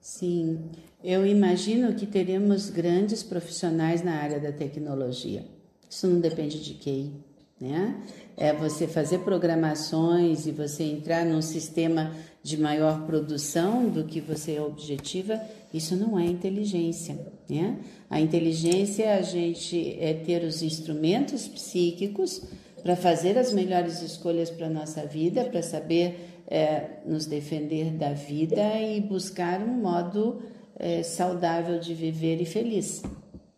Sim, 0.00 0.70
eu 1.04 1.24
imagino 1.24 1.94
que 1.94 2.06
teremos 2.06 2.70
grandes 2.70 3.22
profissionais 3.22 4.02
na 4.02 4.16
área 4.16 4.40
da 4.40 4.50
tecnologia. 4.50 5.46
Isso 5.88 6.08
não 6.08 6.18
depende 6.18 6.60
de 6.60 6.74
QI, 6.74 7.12
né? 7.60 8.02
É 8.36 8.52
você 8.52 8.88
fazer 8.88 9.18
programações 9.18 10.46
e 10.46 10.50
você 10.50 10.82
entrar 10.82 11.24
num 11.24 11.42
sistema 11.42 12.12
de 12.42 12.58
maior 12.60 13.06
produção 13.06 13.88
do 13.88 14.04
que 14.04 14.20
você 14.20 14.58
objetiva, 14.58 15.40
isso 15.72 15.94
não 15.96 16.18
é 16.18 16.24
inteligência, 16.24 17.16
né? 17.48 17.78
A 18.10 18.20
inteligência 18.20 19.04
é 19.04 19.18
a 19.18 19.22
gente 19.22 19.96
é 19.98 20.12
ter 20.12 20.44
os 20.44 20.62
instrumentos 20.62 21.46
psíquicos 21.46 22.42
para 22.82 22.96
fazer 22.96 23.38
as 23.38 23.52
melhores 23.52 24.02
escolhas 24.02 24.50
para 24.50 24.66
a 24.66 24.70
nossa 24.70 25.06
vida, 25.06 25.44
para 25.44 25.62
saber 25.62 26.42
é, 26.48 26.98
nos 27.06 27.26
defender 27.26 27.92
da 27.92 28.12
vida 28.12 28.60
e 28.80 29.00
buscar 29.00 29.62
um 29.62 29.80
modo 29.80 30.42
é, 30.78 31.02
saudável 31.02 31.78
de 31.78 31.94
viver 31.94 32.40
e 32.40 32.44
feliz. 32.44 33.02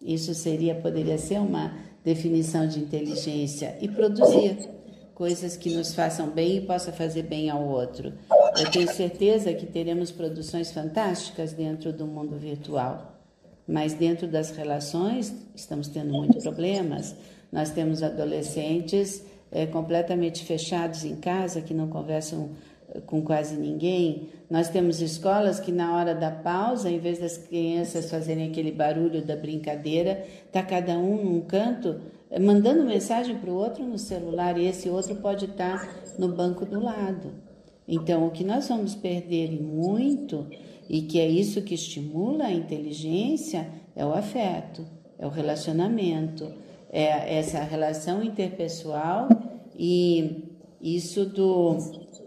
Isso 0.00 0.34
seria, 0.34 0.74
poderia 0.74 1.16
ser 1.16 1.38
uma 1.38 1.74
definição 2.04 2.68
de 2.68 2.78
inteligência 2.78 3.76
e 3.80 3.88
produzir. 3.88 4.74
coisas 5.14 5.56
que 5.56 5.70
nos 5.70 5.94
façam 5.94 6.28
bem 6.28 6.56
e 6.56 6.60
possa 6.62 6.92
fazer 6.92 7.22
bem 7.22 7.48
ao 7.48 7.64
outro. 7.66 8.12
Eu 8.56 8.70
tenho 8.70 8.92
certeza 8.92 9.52
que 9.52 9.66
teremos 9.66 10.12
produções 10.12 10.70
fantásticas 10.70 11.52
dentro 11.52 11.92
do 11.92 12.06
mundo 12.06 12.36
virtual, 12.36 13.18
mas 13.66 13.94
dentro 13.94 14.28
das 14.28 14.50
relações 14.50 15.34
estamos 15.54 15.88
tendo 15.88 16.12
muitos 16.12 16.44
problemas. 16.44 17.16
Nós 17.50 17.70
temos 17.70 18.02
adolescentes 18.02 19.24
é, 19.50 19.66
completamente 19.66 20.44
fechados 20.44 21.04
em 21.04 21.16
casa 21.16 21.60
que 21.60 21.74
não 21.74 21.88
conversam 21.88 22.50
eh, 22.92 23.00
com 23.00 23.22
quase 23.22 23.56
ninguém. 23.56 24.28
Nós 24.50 24.68
temos 24.68 25.00
escolas 25.00 25.58
que 25.60 25.72
na 25.72 25.96
hora 25.96 26.14
da 26.14 26.30
pausa, 26.30 26.90
em 26.90 26.98
vez 26.98 27.18
das 27.18 27.36
crianças 27.38 28.10
fazerem 28.10 28.48
aquele 28.50 28.72
barulho 28.72 29.24
da 29.24 29.36
brincadeira, 29.36 30.24
está 30.46 30.62
cada 30.62 30.98
um 30.98 31.24
num 31.24 31.40
canto 31.40 32.00
eh, 32.30 32.38
mandando 32.38 32.84
mensagem 32.84 33.36
para 33.36 33.50
o 33.50 33.54
outro 33.54 33.84
no 33.84 33.98
celular 33.98 34.58
e 34.58 34.66
esse 34.66 34.88
outro 34.88 35.16
pode 35.16 35.46
estar 35.46 35.80
tá 35.80 35.88
no 36.18 36.28
banco 36.28 36.64
do 36.64 36.80
lado. 36.80 37.43
Então, 37.86 38.26
o 38.26 38.30
que 38.30 38.44
nós 38.44 38.68
vamos 38.68 38.94
perder 38.94 39.50
muito 39.52 40.46
e 40.88 41.02
que 41.02 41.18
é 41.18 41.28
isso 41.28 41.62
que 41.62 41.74
estimula 41.74 42.44
a 42.44 42.52
inteligência 42.52 43.70
é 43.94 44.04
o 44.04 44.12
afeto, 44.12 44.86
é 45.18 45.26
o 45.26 45.30
relacionamento, 45.30 46.52
é 46.90 47.38
essa 47.38 47.60
relação 47.62 48.22
interpessoal 48.22 49.28
e 49.76 50.44
isso 50.80 51.26
do 51.26 51.76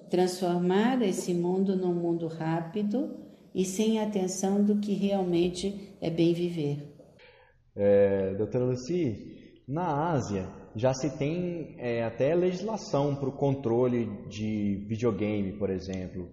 transformar 0.09 1.01
esse 1.01 1.33
mundo 1.33 1.75
num 1.75 1.93
mundo 1.93 2.27
rápido 2.27 3.15
e 3.53 3.65
sem 3.65 3.99
atenção 3.99 4.63
do 4.63 4.77
que 4.77 4.93
realmente 4.93 5.95
é 5.99 6.09
bem 6.09 6.33
viver. 6.33 6.95
É, 7.75 8.33
doutora 8.35 8.65
Luci, 8.65 9.61
na 9.67 10.11
Ásia 10.11 10.47
já 10.77 10.93
se 10.93 11.17
tem 11.17 11.75
é, 11.79 12.03
até 12.03 12.35
legislação 12.35 13.15
para 13.15 13.27
o 13.27 13.31
controle 13.31 14.05
de 14.29 14.85
videogame, 14.87 15.53
por 15.53 15.71
exemplo. 15.71 16.29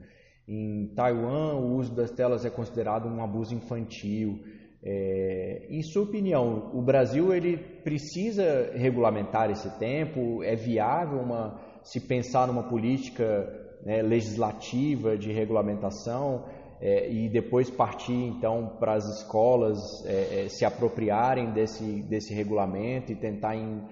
Em 0.46 0.92
Taiwan, 0.94 1.54
o 1.54 1.76
uso 1.76 1.94
das 1.94 2.10
telas 2.10 2.44
é 2.44 2.50
considerado 2.50 3.08
um 3.08 3.24
abuso 3.24 3.54
infantil. 3.54 4.38
É, 4.82 5.66
em 5.70 5.82
sua 5.82 6.02
opinião, 6.02 6.70
o 6.74 6.82
Brasil 6.82 7.32
ele 7.32 7.56
precisa 7.56 8.70
regulamentar 8.74 9.50
esse 9.50 9.78
tempo? 9.78 10.42
É 10.42 10.54
viável 10.54 11.20
uma, 11.20 11.58
se 11.82 11.98
pensar 12.06 12.46
numa 12.46 12.64
política 12.64 13.48
né, 13.82 14.02
legislativa 14.02 15.16
de 15.16 15.32
regulamentação 15.32 16.44
é, 16.82 17.10
e 17.10 17.30
depois 17.30 17.70
partir 17.70 18.12
então 18.12 18.76
para 18.78 18.94
as 18.94 19.04
escolas 19.20 19.78
é, 20.04 20.44
é, 20.44 20.48
se 20.50 20.66
apropriarem 20.66 21.50
desse, 21.52 22.02
desse 22.02 22.34
regulamento 22.34 23.10
e 23.10 23.16
tentar 23.16 23.56
em, 23.56 23.82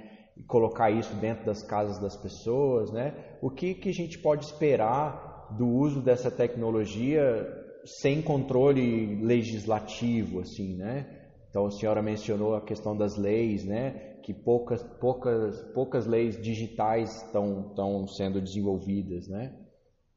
colocar 0.47 0.91
isso 0.91 1.15
dentro 1.17 1.45
das 1.45 1.63
casas 1.63 1.99
das 1.99 2.17
pessoas, 2.17 2.91
né? 2.91 3.15
O 3.41 3.51
que, 3.51 3.75
que 3.75 3.89
a 3.89 3.95
gente 3.95 4.19
pode 4.19 4.45
esperar 4.45 5.55
do 5.57 5.67
uso 5.67 6.01
dessa 6.01 6.31
tecnologia 6.31 7.47
sem 7.85 8.23
controle 8.23 9.17
legislativo, 9.23 10.41
assim, 10.41 10.77
né? 10.77 11.07
Então 11.51 11.67
a 11.67 11.71
senhora 11.71 12.03
mencionou 12.03 12.55
a 12.55 12.61
questão 12.61 12.97
das 12.97 13.17
leis, 13.17 13.65
né? 13.65 14.15
Que 14.23 14.33
poucas, 14.33 14.83
poucas, 14.83 15.61
poucas 15.75 16.07
leis 16.07 16.41
digitais 16.41 17.23
estão, 17.23 18.07
sendo 18.07 18.41
desenvolvidas, 18.41 19.29
né? 19.29 19.53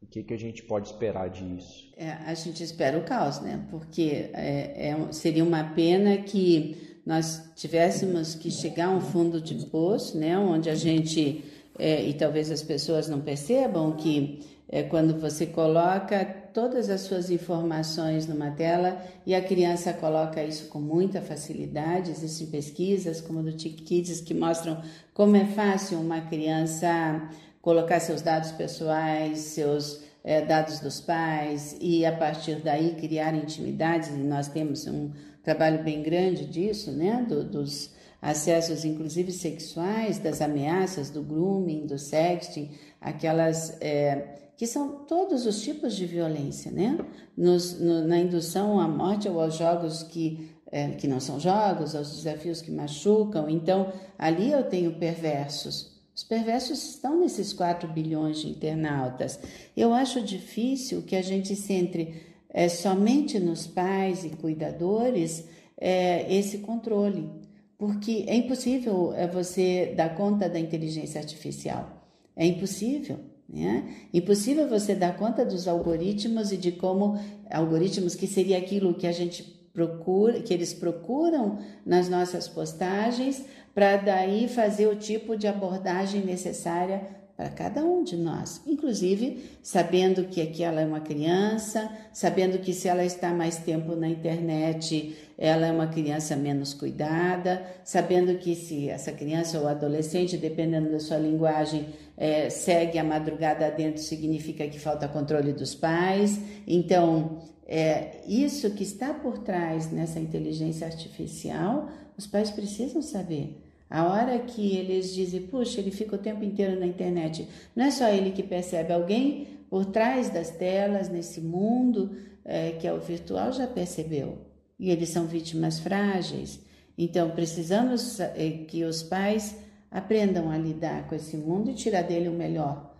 O 0.01 0.07
que, 0.07 0.23
que 0.23 0.33
a 0.33 0.37
gente 0.37 0.63
pode 0.63 0.87
esperar 0.87 1.29
disso? 1.29 1.91
É, 1.97 2.11
a 2.11 2.33
gente 2.35 2.63
espera 2.63 2.97
o 2.97 3.03
caos, 3.03 3.41
né? 3.41 3.67
Porque 3.71 4.29
é, 4.33 4.89
é, 4.89 5.11
seria 5.11 5.43
uma 5.43 5.73
pena 5.73 6.17
que 6.17 6.94
nós 7.05 7.51
tivéssemos 7.55 8.33
que 8.33 8.49
chegar 8.49 8.87
a 8.87 8.91
um 8.91 9.01
fundo 9.01 9.39
de 9.39 9.53
poço, 9.67 10.17
né, 10.17 10.37
onde 10.37 10.69
a 10.69 10.75
gente, 10.75 11.43
é, 11.77 12.03
e 12.03 12.13
talvez 12.13 12.49
as 12.49 12.63
pessoas 12.63 13.07
não 13.07 13.21
percebam 13.21 13.91
que 13.91 14.39
é, 14.67 14.81
quando 14.81 15.19
você 15.19 15.45
coloca 15.45 16.25
todas 16.53 16.89
as 16.89 17.01
suas 17.01 17.29
informações 17.29 18.25
numa 18.25 18.49
tela 18.51 18.99
e 19.25 19.35
a 19.35 19.41
criança 19.41 19.93
coloca 19.93 20.43
isso 20.43 20.67
com 20.69 20.79
muita 20.79 21.21
facilidade, 21.21 22.09
existem 22.09 22.47
pesquisas 22.47 23.21
como 23.21 23.43
do 23.43 23.51
TIC 23.51 23.83
Kids 23.83 24.21
que 24.21 24.33
mostram 24.33 24.81
como 25.13 25.35
é 25.35 25.45
fácil 25.45 25.99
uma 25.99 26.21
criança 26.21 27.29
colocar 27.61 27.99
seus 27.99 28.21
dados 28.21 28.51
pessoais, 28.51 29.39
seus 29.39 30.01
é, 30.23 30.41
dados 30.43 30.79
dos 30.79 30.99
pais 30.99 31.77
e 31.79 32.03
a 32.03 32.11
partir 32.11 32.55
daí 32.55 32.95
criar 32.95 33.35
intimidades, 33.35 34.09
e 34.09 34.13
nós 34.13 34.47
temos 34.47 34.87
um 34.87 35.11
trabalho 35.45 35.83
bem 35.83 36.01
grande 36.01 36.45
disso, 36.45 36.91
né? 36.91 37.25
Do, 37.29 37.43
dos 37.43 37.91
acessos, 38.21 38.83
inclusive 38.83 39.31
sexuais, 39.31 40.17
das 40.17 40.41
ameaças, 40.41 41.11
do 41.11 41.21
grooming, 41.21 41.85
do 41.85 41.99
sexting, 41.99 42.71
aquelas 42.99 43.77
é, 43.79 44.39
que 44.57 44.65
são 44.65 45.05
todos 45.05 45.45
os 45.45 45.61
tipos 45.61 45.95
de 45.95 46.05
violência, 46.05 46.71
né? 46.71 46.97
Nos, 47.37 47.79
no, 47.79 48.07
na 48.07 48.17
indução 48.17 48.79
à 48.79 48.87
morte 48.87 49.29
ou 49.29 49.39
aos 49.39 49.55
jogos 49.55 50.01
que 50.03 50.49
é, 50.71 50.89
que 50.89 51.07
não 51.07 51.19
são 51.19 51.39
jogos, 51.39 51.95
aos 51.95 52.11
desafios 52.15 52.61
que 52.61 52.71
machucam. 52.71 53.49
Então, 53.49 53.93
ali 54.17 54.51
eu 54.51 54.63
tenho 54.63 54.95
perversos. 54.95 55.93
Os 56.13 56.23
perversos 56.23 56.83
estão 56.89 57.19
nesses 57.19 57.53
4 57.53 57.87
bilhões 57.89 58.39
de 58.39 58.49
internautas. 58.49 59.39
Eu 59.75 59.93
acho 59.93 60.21
difícil 60.21 61.01
que 61.03 61.15
a 61.15 61.21
gente 61.21 61.55
centre 61.55 62.24
é, 62.55 62.69
somente 62.69 63.37
nos 63.37 63.67
pais 63.67 64.23
e 64.23 64.29
cuidadores 64.29 65.43
é, 65.77 66.33
esse 66.33 66.59
controle, 66.59 67.29
porque 67.77 68.23
é 68.29 68.35
impossível 68.37 69.13
é, 69.13 69.27
você 69.27 69.93
dar 69.93 70.15
conta 70.15 70.47
da 70.47 70.57
inteligência 70.57 71.19
artificial. 71.19 72.07
É 72.33 72.45
impossível. 72.45 73.19
Né? 73.47 73.93
Impossível 74.13 74.69
você 74.69 74.95
dar 74.95 75.17
conta 75.17 75.43
dos 75.43 75.67
algoritmos 75.67 76.53
e 76.53 76.57
de 76.57 76.71
como 76.71 77.19
algoritmos 77.51 78.15
que 78.15 78.25
seria 78.25 78.57
aquilo 78.57 78.93
que 78.93 79.05
a 79.05 79.11
gente 79.11 79.43
procura, 79.73 80.41
que 80.41 80.53
eles 80.53 80.73
procuram 80.73 81.59
nas 81.85 82.07
nossas 82.07 82.47
postagens, 82.47 83.43
para 83.73 83.97
daí 83.97 84.47
fazer 84.47 84.87
o 84.87 84.95
tipo 84.95 85.35
de 85.35 85.45
abordagem 85.45 86.25
necessária 86.25 87.05
para 87.35 87.49
cada 87.49 87.83
um 87.83 88.01
de 88.01 88.15
nós, 88.15 88.61
inclusive 88.65 89.43
sabendo 89.61 90.23
que 90.25 90.41
aquela 90.41 90.79
é 90.79 90.85
uma 90.85 91.01
criança, 91.01 91.91
sabendo 92.13 92.59
que 92.59 92.73
se 92.73 92.87
ela 92.87 93.03
está 93.03 93.33
mais 93.33 93.57
tempo 93.57 93.93
na 93.93 94.07
internet, 94.07 95.17
ela 95.37 95.67
é 95.67 95.71
uma 95.71 95.87
criança 95.87 96.35
menos 96.37 96.73
cuidada, 96.73 97.61
sabendo 97.83 98.37
que 98.37 98.55
se 98.55 98.87
essa 98.87 99.11
criança 99.11 99.59
ou 99.59 99.67
adolescente, 99.67 100.37
dependendo 100.37 100.89
da 100.89 100.99
sua 100.99 101.17
linguagem, 101.17 101.87
é, 102.15 102.49
segue 102.49 102.97
a 102.97 103.03
madrugada 103.03 103.69
dentro, 103.69 104.01
significa 104.01 104.65
que 104.67 104.79
falta 104.79 105.07
controle 105.07 105.51
dos 105.51 105.75
pais. 105.75 106.39
Então, 106.65 107.41
é, 107.67 108.21
isso 108.25 108.71
que 108.71 108.83
está 108.83 109.13
por 109.13 109.39
trás 109.39 109.91
nessa 109.91 110.21
inteligência 110.21 110.87
artificial, 110.87 111.89
os 112.17 112.25
pais 112.25 112.49
precisam 112.49 113.01
saber. 113.01 113.64
A 113.89 114.03
hora 114.05 114.39
que 114.39 114.75
eles 114.75 115.13
dizem, 115.13 115.41
puxa, 115.43 115.79
ele 115.79 115.91
fica 115.91 116.15
o 116.15 116.19
tempo 116.19 116.43
inteiro 116.43 116.79
na 116.79 116.87
internet, 116.87 117.47
não 117.75 117.85
é 117.85 117.91
só 117.91 118.09
ele 118.09 118.31
que 118.31 118.41
percebe, 118.41 118.91
alguém 118.91 119.47
por 119.69 119.85
trás 119.85 120.29
das 120.29 120.49
telas, 120.49 121.09
nesse 121.09 121.41
mundo 121.41 122.15
é, 122.43 122.71
que 122.71 122.87
é 122.87 122.93
o 122.93 122.99
virtual, 122.99 123.51
já 123.51 123.67
percebeu. 123.67 124.37
E 124.79 124.89
eles 124.89 125.09
são 125.09 125.25
vítimas 125.25 125.79
frágeis. 125.79 126.59
Então, 126.97 127.31
precisamos 127.31 128.19
é, 128.19 128.65
que 128.67 128.83
os 128.83 129.03
pais 129.03 129.55
aprendam 129.91 130.49
a 130.49 130.57
lidar 130.57 131.07
com 131.07 131.15
esse 131.15 131.37
mundo 131.37 131.69
e 131.69 131.75
tirar 131.75 132.03
dele 132.03 132.29
o 132.29 132.33
melhor. 132.33 132.95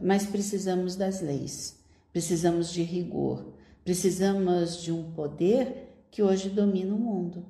Mas 0.00 0.26
precisamos 0.26 0.96
das 0.96 1.20
leis, 1.20 1.78
precisamos 2.12 2.72
de 2.72 2.82
rigor, 2.82 3.54
precisamos 3.84 4.82
de 4.82 4.90
um 4.90 5.12
poder 5.12 6.06
que 6.10 6.22
hoje 6.22 6.48
domina 6.48 6.94
o 6.94 6.98
mundo 6.98 7.44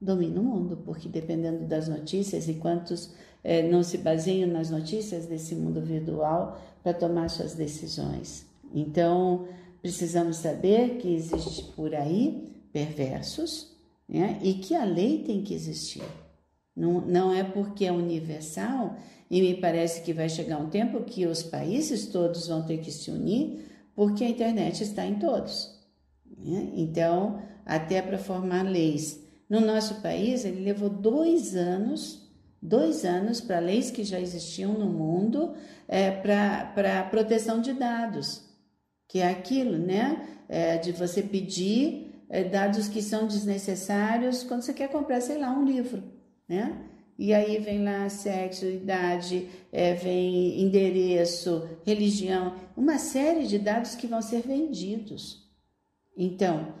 domina 0.00 0.40
o 0.40 0.44
mundo, 0.44 0.76
porque 0.84 1.08
dependendo 1.08 1.64
das 1.64 1.88
notícias 1.88 2.48
e 2.48 2.54
quantos 2.54 3.12
é, 3.42 3.62
não 3.62 3.82
se 3.82 3.98
baseiam 3.98 4.48
nas 4.48 4.70
notícias 4.70 5.26
desse 5.26 5.54
mundo 5.54 5.80
virtual 5.80 6.60
para 6.82 6.92
tomar 6.92 7.30
suas 7.30 7.54
decisões. 7.54 8.46
Então, 8.74 9.46
precisamos 9.80 10.36
saber 10.38 10.98
que 10.98 11.14
existe 11.14 11.62
por 11.74 11.94
aí 11.94 12.52
perversos 12.72 13.74
né, 14.08 14.38
e 14.42 14.54
que 14.54 14.74
a 14.74 14.84
lei 14.84 15.22
tem 15.24 15.42
que 15.42 15.54
existir. 15.54 16.02
Não, 16.74 17.00
não 17.00 17.32
é 17.32 17.42
porque 17.42 17.86
é 17.86 17.92
universal, 17.92 18.96
e 19.30 19.40
me 19.40 19.54
parece 19.54 20.02
que 20.02 20.12
vai 20.12 20.28
chegar 20.28 20.58
um 20.58 20.68
tempo 20.68 21.02
que 21.04 21.26
os 21.26 21.42
países 21.42 22.06
todos 22.06 22.46
vão 22.48 22.62
ter 22.62 22.78
que 22.78 22.92
se 22.92 23.10
unir, 23.10 23.64
porque 23.94 24.22
a 24.24 24.28
internet 24.28 24.82
está 24.82 25.06
em 25.06 25.18
todos. 25.18 25.74
Né? 26.38 26.70
Então, 26.74 27.40
até 27.64 28.02
para 28.02 28.18
formar 28.18 28.62
leis 28.62 29.25
no 29.48 29.60
nosso 29.60 30.00
país, 30.02 30.44
ele 30.44 30.64
levou 30.64 30.88
dois 30.88 31.54
anos, 31.54 32.28
dois 32.60 33.04
anos 33.04 33.40
para 33.40 33.60
leis 33.60 33.90
que 33.90 34.02
já 34.02 34.18
existiam 34.18 34.72
no 34.72 34.86
mundo 34.86 35.54
é, 35.86 36.10
para 36.10 37.04
proteção 37.04 37.60
de 37.60 37.72
dados, 37.72 38.42
que 39.08 39.20
é 39.20 39.28
aquilo, 39.28 39.78
né? 39.78 40.28
É, 40.48 40.78
de 40.78 40.92
você 40.92 41.22
pedir 41.22 42.24
é, 42.28 42.44
dados 42.44 42.88
que 42.88 43.02
são 43.02 43.26
desnecessários 43.26 44.42
quando 44.42 44.62
você 44.62 44.72
quer 44.72 44.88
comprar, 44.88 45.20
sei 45.20 45.38
lá, 45.38 45.50
um 45.50 45.64
livro, 45.64 46.02
né? 46.48 46.84
E 47.18 47.32
aí 47.32 47.58
vem 47.58 47.82
lá 47.82 48.08
sexo, 48.08 48.66
idade, 48.66 49.48
é, 49.72 49.94
vem 49.94 50.60
endereço, 50.60 51.66
religião, 51.84 52.54
uma 52.76 52.98
série 52.98 53.46
de 53.46 53.58
dados 53.58 53.94
que 53.94 54.06
vão 54.06 54.20
ser 54.20 54.42
vendidos. 54.42 55.48
Então, 56.16 56.74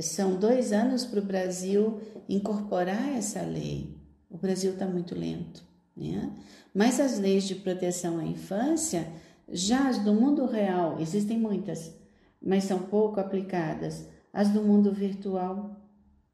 são 0.00 0.36
dois 0.36 0.72
anos 0.72 1.04
para 1.04 1.20
o 1.20 1.24
Brasil 1.24 2.00
incorporar 2.28 3.16
essa 3.16 3.42
lei. 3.42 3.96
O 4.30 4.38
Brasil 4.38 4.72
está 4.72 4.86
muito 4.86 5.14
lento. 5.14 5.62
Né? 5.96 6.32
Mas 6.74 6.98
as 6.98 7.18
leis 7.18 7.44
de 7.44 7.54
proteção 7.54 8.18
à 8.18 8.24
infância, 8.24 9.06
já 9.48 9.88
as 9.88 9.98
do 9.98 10.14
mundo 10.14 10.46
real, 10.46 10.98
existem 10.98 11.38
muitas, 11.38 11.92
mas 12.40 12.64
são 12.64 12.78
pouco 12.78 13.20
aplicadas. 13.20 14.06
As 14.32 14.48
do 14.48 14.62
mundo 14.62 14.92
virtual 14.92 15.76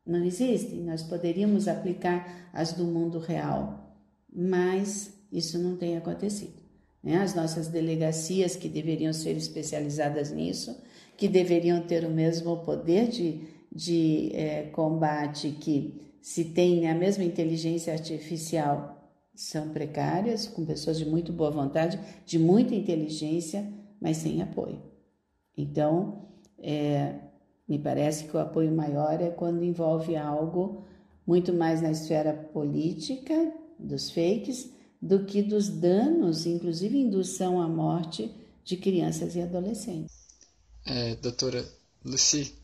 não 0.07 0.25
existem. 0.25 0.83
Nós 0.83 1.03
poderíamos 1.03 1.67
aplicar 1.67 2.49
as 2.53 2.73
do 2.73 2.85
mundo 2.85 3.19
real, 3.19 3.97
mas 4.33 5.13
isso 5.33 5.59
não 5.59 5.77
tem 5.77 5.97
acontecido. 5.97 6.63
Né? 7.03 7.17
As 7.17 7.35
nossas 7.35 7.67
delegacias, 7.67 8.55
que 8.55 8.69
deveriam 8.69 9.13
ser 9.13 9.37
especializadas 9.37 10.31
nisso, 10.31 10.77
que 11.19 11.29
deveriam 11.29 11.83
ter 11.83 12.05
o 12.05 12.11
mesmo 12.11 12.59
poder 12.59 13.09
de, 13.09 13.41
de 13.75 14.31
é, 14.33 14.63
combate 14.73 15.51
que 15.51 16.01
se 16.23 16.45
tem 16.45 16.89
a 16.89 16.95
mesma 16.95 17.25
inteligência 17.25 17.93
artificial 17.93 18.97
são 19.35 19.71
precárias, 19.71 20.47
com 20.47 20.65
pessoas 20.65 20.97
de 20.97 21.05
muito 21.05 21.33
boa 21.33 21.51
vontade, 21.51 21.99
de 22.25 22.39
muita 22.39 22.73
inteligência, 22.75 23.69
mas 24.01 24.19
sem 24.19 24.41
apoio. 24.41 24.81
Então, 25.57 26.29
é, 26.57 27.17
me 27.69 27.81
parece 27.81 28.25
que 28.25 28.37
o 28.37 28.41
apoio 28.41 28.71
maior 28.71 29.21
é 29.21 29.31
quando 29.31 29.65
envolve 29.65 30.17
algo 30.17 30.85
muito 31.27 31.53
mais 31.53 31.83
na 31.83 31.91
esfera 31.91 32.33
política, 32.33 33.53
dos 33.77 34.09
fakes, 34.11 34.73
do 35.03 35.25
que 35.25 35.43
dos 35.43 35.69
danos, 35.69 36.47
inclusive 36.47 36.97
indução 36.97 37.61
à 37.61 37.69
morte 37.69 38.31
de 38.63 38.77
crianças 38.77 39.35
e 39.35 39.41
adolescentes. 39.41 40.28
É, 40.87 41.17
doutora 41.17 41.65
Lucy, 42.05 42.55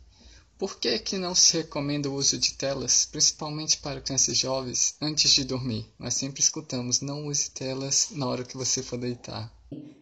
por 0.56 0.78
que, 0.78 0.98
que 0.98 1.18
não 1.18 1.34
se 1.34 1.58
recomenda 1.58 2.08
o 2.08 2.14
uso 2.14 2.38
de 2.38 2.54
telas, 2.54 3.06
principalmente 3.10 3.78
para 3.78 4.00
crianças 4.00 4.38
jovens, 4.38 4.94
antes 5.00 5.32
de 5.32 5.44
dormir? 5.44 5.86
Nós 5.98 6.14
sempre 6.14 6.40
escutamos, 6.40 7.00
não 7.00 7.26
use 7.26 7.50
telas 7.50 8.08
na 8.12 8.26
hora 8.26 8.44
que 8.44 8.56
você 8.56 8.82
for 8.82 8.96
deitar. 8.96 9.52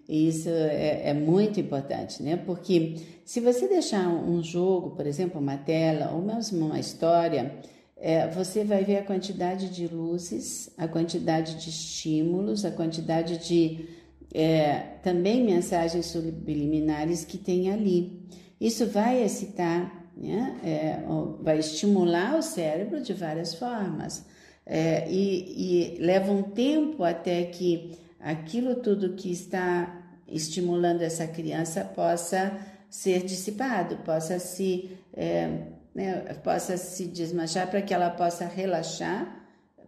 Isso 0.09 0.51
é, 0.51 1.09
é, 1.09 1.15
muito 1.15 1.59
importante, 1.59 2.23
né? 2.23 2.37
Porque 2.37 2.97
se 3.25 3.41
você 3.41 3.67
deixar 3.67 4.07
um 4.09 4.43
jogo, 4.43 4.91
por 4.91 5.07
exemplo, 5.07 5.41
uma 5.41 5.57
tela, 5.57 6.13
ou 6.13 6.21
mesmo 6.21 6.67
uma 6.67 6.79
história, 6.79 7.59
é, 7.97 8.29
você 8.29 8.63
vai 8.63 8.85
ver 8.85 8.99
a 8.99 9.05
quantidade 9.05 9.71
de 9.71 9.87
luzes, 9.87 10.69
a 10.77 10.87
quantidade 10.87 11.55
de 11.55 11.71
estímulos, 11.71 12.65
a 12.65 12.71
quantidade 12.71 13.39
de 13.39 13.89
é, 14.33 14.97
também 15.03 15.45
mensagens 15.45 16.07
subliminares 16.07 17.25
que 17.25 17.39
tem 17.39 17.71
ali. 17.71 18.21
Isso 18.61 18.87
vai 18.87 19.23
excitar 19.23 20.03
né? 20.17 20.61
É, 20.63 21.03
vai 21.41 21.59
estimular 21.59 22.37
o 22.39 22.43
cérebro 22.43 23.01
de 23.01 23.13
várias 23.13 23.55
formas. 23.55 24.25
É, 24.65 25.11
e, 25.11 25.97
e 25.97 25.99
leva 26.01 26.31
um 26.31 26.43
tempo 26.43 27.03
até 27.03 27.45
que 27.45 27.99
aquilo 28.21 28.77
tudo 28.77 29.15
que 29.15 29.33
está 29.33 30.01
estimulando 30.29 31.03
essa 31.03 31.27
criança 31.27 31.85
possa 31.85 32.57
ser 32.89 33.25
dissipado, 33.25 33.97
possa 33.99 34.39
se, 34.39 34.91
é, 35.13 35.67
né, 35.95 36.15
possa 36.45 36.77
se 36.77 37.07
desmanchar 37.07 37.69
para 37.69 37.83
que 37.83 37.93
ela 37.93 38.11
possa 38.11 38.47
relaxar 38.47 39.41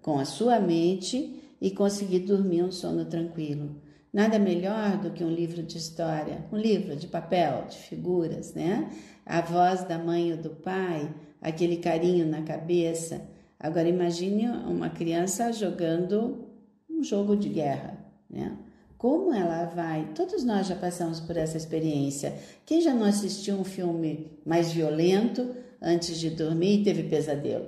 com 0.02 0.18
a 0.18 0.24
sua 0.24 0.58
mente 0.58 1.40
e 1.60 1.70
conseguir 1.70 2.20
dormir 2.20 2.64
um 2.64 2.72
sono 2.72 3.04
tranquilo. 3.04 3.76
Nada 4.14 4.38
melhor 4.38 4.96
do 4.98 5.10
que 5.10 5.24
um 5.24 5.28
livro 5.28 5.60
de 5.60 5.76
história, 5.76 6.44
um 6.52 6.56
livro 6.56 6.94
de 6.94 7.08
papel, 7.08 7.64
de 7.68 7.76
figuras, 7.76 8.54
né? 8.54 8.88
A 9.26 9.40
voz 9.40 9.82
da 9.82 9.98
mãe 9.98 10.30
ou 10.30 10.38
do 10.38 10.50
pai, 10.50 11.12
aquele 11.42 11.78
carinho 11.78 12.24
na 12.24 12.42
cabeça. 12.42 13.22
Agora 13.58 13.88
imagine 13.88 14.46
uma 14.46 14.88
criança 14.88 15.52
jogando 15.52 16.46
um 16.88 17.02
jogo 17.02 17.34
de 17.34 17.48
guerra, 17.48 17.98
né? 18.30 18.56
Como 18.96 19.34
ela 19.34 19.64
vai? 19.64 20.08
Todos 20.14 20.44
nós 20.44 20.68
já 20.68 20.76
passamos 20.76 21.18
por 21.18 21.36
essa 21.36 21.56
experiência. 21.56 22.38
Quem 22.64 22.80
já 22.80 22.94
não 22.94 23.04
assistiu 23.04 23.56
um 23.56 23.64
filme 23.64 24.30
mais 24.46 24.70
violento 24.70 25.56
antes 25.82 26.20
de 26.20 26.30
dormir 26.30 26.82
e 26.82 26.84
teve 26.84 27.02
pesadelo? 27.02 27.66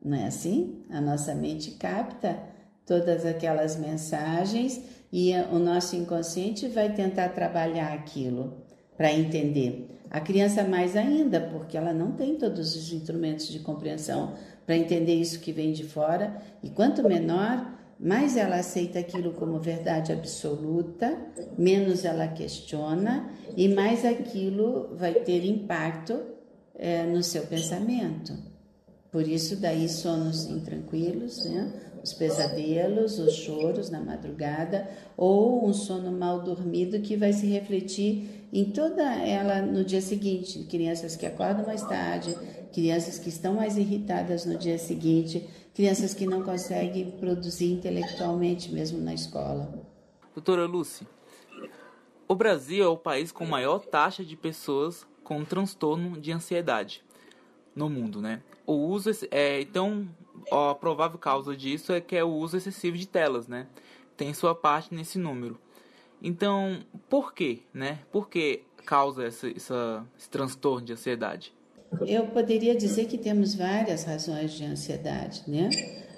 Não 0.00 0.16
é 0.16 0.26
assim? 0.26 0.84
A 0.88 1.00
nossa 1.00 1.34
mente 1.34 1.72
capta 1.72 2.38
todas 2.86 3.26
aquelas 3.26 3.76
mensagens 3.76 4.80
e 5.18 5.32
o 5.50 5.58
nosso 5.58 5.96
inconsciente 5.96 6.68
vai 6.68 6.92
tentar 6.92 7.30
trabalhar 7.30 7.90
aquilo 7.94 8.52
para 8.98 9.10
entender. 9.10 9.88
A 10.10 10.20
criança 10.20 10.62
mais 10.62 10.94
ainda, 10.94 11.40
porque 11.40 11.74
ela 11.74 11.94
não 11.94 12.12
tem 12.12 12.36
todos 12.36 12.76
os 12.76 12.92
instrumentos 12.92 13.48
de 13.48 13.60
compreensão 13.60 14.34
para 14.66 14.76
entender 14.76 15.14
isso 15.14 15.40
que 15.40 15.52
vem 15.52 15.72
de 15.72 15.84
fora, 15.84 16.36
e 16.62 16.68
quanto 16.68 17.02
menor, 17.02 17.66
mais 17.98 18.36
ela 18.36 18.56
aceita 18.56 18.98
aquilo 18.98 19.32
como 19.32 19.58
verdade 19.58 20.12
absoluta, 20.12 21.16
menos 21.56 22.04
ela 22.04 22.28
questiona 22.28 23.30
e 23.56 23.70
mais 23.70 24.04
aquilo 24.04 24.94
vai 24.96 25.14
ter 25.14 25.46
impacto 25.46 26.20
é, 26.74 27.04
no 27.04 27.22
seu 27.22 27.46
pensamento. 27.46 28.34
Por 29.10 29.26
isso, 29.26 29.56
daí 29.56 29.88
sonos 29.88 30.44
intranquilos, 30.44 31.42
né? 31.46 31.72
Os 32.06 32.12
pesadelos, 32.12 33.18
os 33.18 33.34
choros 33.34 33.90
na 33.90 34.00
madrugada, 34.00 34.88
ou 35.16 35.66
um 35.66 35.74
sono 35.74 36.12
mal 36.12 36.40
dormido 36.40 37.00
que 37.00 37.16
vai 37.16 37.32
se 37.32 37.46
refletir 37.46 38.46
em 38.52 38.70
toda 38.70 39.02
ela 39.02 39.60
no 39.60 39.84
dia 39.84 40.00
seguinte. 40.00 40.62
Crianças 40.70 41.16
que 41.16 41.26
acordam 41.26 41.66
mais 41.66 41.82
tarde, 41.82 42.32
crianças 42.72 43.18
que 43.18 43.28
estão 43.28 43.54
mais 43.54 43.76
irritadas 43.76 44.46
no 44.46 44.56
dia 44.56 44.78
seguinte, 44.78 45.48
crianças 45.74 46.14
que 46.14 46.26
não 46.26 46.44
conseguem 46.44 47.10
produzir 47.10 47.72
intelectualmente 47.72 48.72
mesmo 48.72 49.00
na 49.00 49.12
escola. 49.12 49.68
Doutora 50.32 50.64
Lucy, 50.64 51.04
o 52.28 52.36
Brasil 52.36 52.84
é 52.84 52.88
o 52.88 52.96
país 52.96 53.32
com 53.32 53.44
maior 53.44 53.80
taxa 53.84 54.24
de 54.24 54.36
pessoas 54.36 55.04
com 55.24 55.44
transtorno 55.44 56.20
de 56.20 56.30
ansiedade 56.30 57.02
no 57.74 57.90
mundo, 57.90 58.20
né? 58.20 58.44
O 58.64 58.74
uso 58.74 59.10
é 59.28 59.60
então 59.60 60.08
a 60.50 60.74
provável 60.74 61.18
causa 61.18 61.56
disso 61.56 61.92
é 61.92 62.00
que 62.00 62.16
é 62.16 62.24
o 62.24 62.32
uso 62.32 62.56
excessivo 62.56 62.96
de 62.96 63.06
telas, 63.06 63.48
né? 63.48 63.66
Tem 64.16 64.32
sua 64.32 64.54
parte 64.54 64.94
nesse 64.94 65.18
número. 65.18 65.58
Então, 66.22 66.80
por 67.08 67.34
quê, 67.34 67.60
né? 67.72 68.00
Por 68.10 68.28
que 68.28 68.62
causa 68.84 69.24
essa, 69.24 69.48
essa, 69.48 70.06
esse 70.18 70.30
transtorno 70.30 70.86
de 70.86 70.92
ansiedade? 70.92 71.52
Eu 72.06 72.26
poderia 72.28 72.74
dizer 72.74 73.06
que 73.06 73.18
temos 73.18 73.54
várias 73.54 74.04
razões 74.04 74.52
de 74.52 74.64
ansiedade, 74.64 75.42
né? 75.46 75.70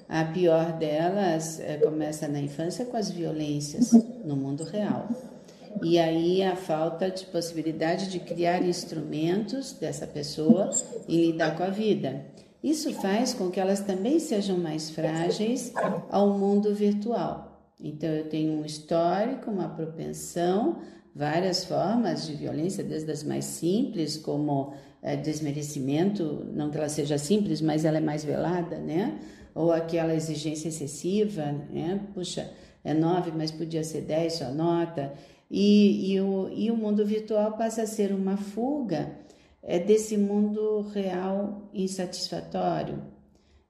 A 0.08 0.24
pior 0.24 0.72
delas 0.72 1.60
é, 1.60 1.76
começa 1.76 2.26
na 2.26 2.40
infância 2.40 2.84
com 2.86 2.96
as 2.96 3.10
violências 3.10 3.92
no 4.24 4.34
mundo 4.34 4.64
real. 4.64 5.08
E 5.82 5.98
aí 5.98 6.42
a 6.42 6.56
falta 6.56 7.10
de 7.10 7.26
possibilidade 7.26 8.10
de 8.10 8.18
criar 8.18 8.62
instrumentos 8.62 9.72
dessa 9.72 10.06
pessoa 10.06 10.70
e 11.06 11.26
lidar 11.26 11.56
com 11.56 11.62
a 11.62 11.68
vida. 11.68 12.24
Isso 12.62 12.92
faz 12.94 13.32
com 13.32 13.50
que 13.50 13.60
elas 13.60 13.80
também 13.80 14.18
sejam 14.18 14.58
mais 14.58 14.90
frágeis 14.90 15.72
ao 16.10 16.36
mundo 16.36 16.74
virtual. 16.74 17.72
Então, 17.80 18.08
eu 18.08 18.28
tenho 18.28 18.60
um 18.60 18.64
histórico, 18.64 19.48
uma 19.50 19.68
propensão, 19.68 20.78
várias 21.14 21.64
formas 21.64 22.26
de 22.26 22.34
violência, 22.34 22.82
desde 22.82 23.10
as 23.12 23.22
mais 23.22 23.44
simples, 23.44 24.16
como 24.16 24.72
é, 25.00 25.14
desmerecimento, 25.14 26.44
não 26.52 26.70
que 26.70 26.76
ela 26.76 26.88
seja 26.88 27.16
simples, 27.16 27.60
mas 27.60 27.84
ela 27.84 27.98
é 27.98 28.00
mais 28.00 28.24
velada, 28.24 28.78
né? 28.78 29.20
Ou 29.54 29.72
aquela 29.72 30.14
exigência 30.14 30.68
excessiva, 30.68 31.52
né? 31.70 32.00
Puxa, 32.12 32.50
é 32.82 32.92
nove, 32.92 33.30
mas 33.30 33.52
podia 33.52 33.84
ser 33.84 34.00
dez, 34.00 34.34
sua 34.34 34.50
nota. 34.50 35.12
E, 35.48 36.12
e, 36.12 36.20
o, 36.20 36.48
e 36.52 36.70
o 36.72 36.76
mundo 36.76 37.06
virtual 37.06 37.52
passa 37.52 37.82
a 37.82 37.86
ser 37.86 38.12
uma 38.12 38.36
fuga 38.36 39.12
é 39.62 39.78
desse 39.78 40.16
mundo 40.16 40.80
real 40.92 41.68
insatisfatório 41.72 43.02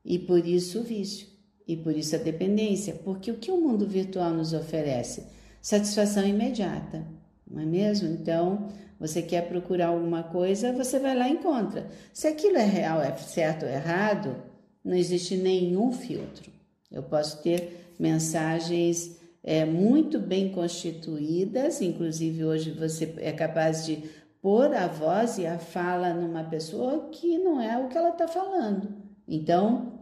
e 0.05 0.18
por 0.18 0.46
isso 0.46 0.81
o 0.81 0.83
vício 0.83 1.27
e 1.66 1.77
por 1.77 1.94
isso 1.94 2.16
a 2.16 2.18
dependência, 2.18 2.94
porque 3.05 3.31
o 3.31 3.37
que 3.37 3.51
o 3.51 3.61
mundo 3.61 3.87
virtual 3.87 4.33
nos 4.33 4.55
oferece? 4.55 5.27
Satisfação 5.61 6.27
imediata, 6.27 7.07
não 7.46 7.62
é 7.62 7.66
mesmo? 7.66 8.09
Então, 8.09 8.68
você 8.98 9.20
quer 9.20 9.48
procurar 9.48 9.88
alguma 9.88 10.22
coisa, 10.22 10.72
você 10.72 10.98
vai 10.98 11.16
lá 11.16 11.29
e 11.29 11.35
encontra. 11.35 11.88
Se 12.12 12.27
aquilo 12.27 12.57
é 12.57 12.64
real, 12.64 13.03
é 13.03 13.14
certo 13.16 13.64
ou 13.64 13.70
errado, 13.70 14.35
não 14.83 14.94
existe 14.94 15.37
nenhum 15.37 15.92
filtro. 15.92 16.51
Eu 16.90 17.03
posso 17.03 17.42
ter 17.42 17.94
mensagens 17.98 19.18
é, 19.44 19.64
muito 19.64 20.18
bem 20.18 20.51
constituídas, 20.51 21.83
inclusive 21.83 22.44
hoje 22.44 22.70
você 22.70 23.14
é 23.18 23.33
capaz 23.33 23.85
de 23.85 24.03
pôr 24.48 24.74
a 24.74 24.87
voz 24.87 25.37
e 25.37 25.46
a 25.46 25.58
fala 25.58 26.14
numa 26.14 26.42
pessoa 26.42 27.11
que 27.12 27.37
não 27.37 27.61
é 27.61 27.76
o 27.76 27.87
que 27.87 27.98
ela 27.98 28.08
está 28.08 28.26
falando. 28.26 28.94
Então, 29.28 29.92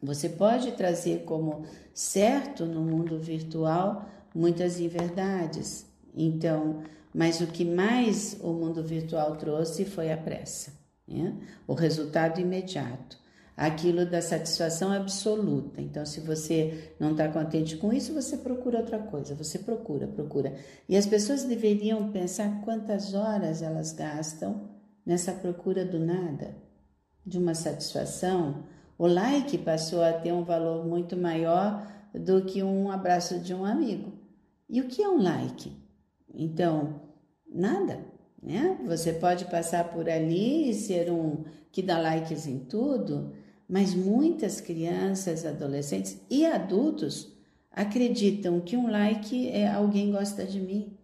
Você 0.00 0.28
pode 0.28 0.70
trazer 0.72 1.24
como 1.24 1.64
certo 1.92 2.64
no 2.64 2.80
mundo 2.80 3.18
virtual 3.18 4.08
muitas 4.32 4.78
inverdades. 4.78 5.84
Então, 6.14 6.84
mas 7.12 7.40
o 7.40 7.48
que 7.48 7.64
mais 7.64 8.38
o 8.40 8.52
mundo 8.52 8.84
virtual 8.84 9.34
trouxe 9.36 9.84
foi 9.84 10.12
a 10.12 10.16
pressa, 10.16 10.72
né? 11.08 11.34
o 11.66 11.74
resultado 11.74 12.40
imediato, 12.40 13.17
aquilo 13.58 14.06
da 14.06 14.22
satisfação 14.22 14.92
absoluta. 14.92 15.82
Então, 15.82 16.06
se 16.06 16.20
você 16.20 16.94
não 17.00 17.10
está 17.10 17.28
contente 17.28 17.76
com 17.76 17.92
isso, 17.92 18.14
você 18.14 18.36
procura 18.36 18.78
outra 18.78 19.00
coisa, 19.00 19.34
você 19.34 19.58
procura, 19.58 20.06
procura. 20.06 20.54
E 20.88 20.96
as 20.96 21.06
pessoas 21.06 21.42
deveriam 21.42 22.12
pensar 22.12 22.60
quantas 22.64 23.14
horas 23.14 23.60
elas 23.60 23.92
gastam 23.92 24.70
nessa 25.04 25.32
procura 25.32 25.84
do 25.84 25.98
nada, 25.98 26.54
de 27.26 27.36
uma 27.36 27.52
satisfação. 27.52 28.62
O 28.96 29.08
like 29.08 29.58
passou 29.58 30.04
a 30.04 30.12
ter 30.12 30.32
um 30.32 30.44
valor 30.44 30.86
muito 30.86 31.16
maior 31.16 31.84
do 32.14 32.44
que 32.44 32.62
um 32.62 32.92
abraço 32.92 33.40
de 33.40 33.52
um 33.52 33.64
amigo. 33.64 34.12
E 34.68 34.80
o 34.80 34.86
que 34.86 35.02
é 35.02 35.08
um 35.08 35.20
like? 35.20 35.72
Então, 36.32 37.00
nada, 37.52 37.98
né? 38.40 38.78
Você 38.86 39.14
pode 39.14 39.46
passar 39.46 39.90
por 39.90 40.08
ali 40.08 40.70
e 40.70 40.74
ser 40.74 41.10
um 41.10 41.42
que 41.72 41.82
dá 41.82 41.98
likes 41.98 42.46
em 42.46 42.60
tudo, 42.60 43.32
mas 43.68 43.94
muitas 43.94 44.60
crianças, 44.60 45.44
adolescentes 45.44 46.18
e 46.30 46.46
adultos 46.46 47.32
acreditam 47.70 48.60
que 48.60 48.76
um 48.76 48.90
like 48.90 49.48
é 49.50 49.68
alguém 49.68 50.10
gosta 50.10 50.44
de 50.44 50.58
mim. 50.58 50.96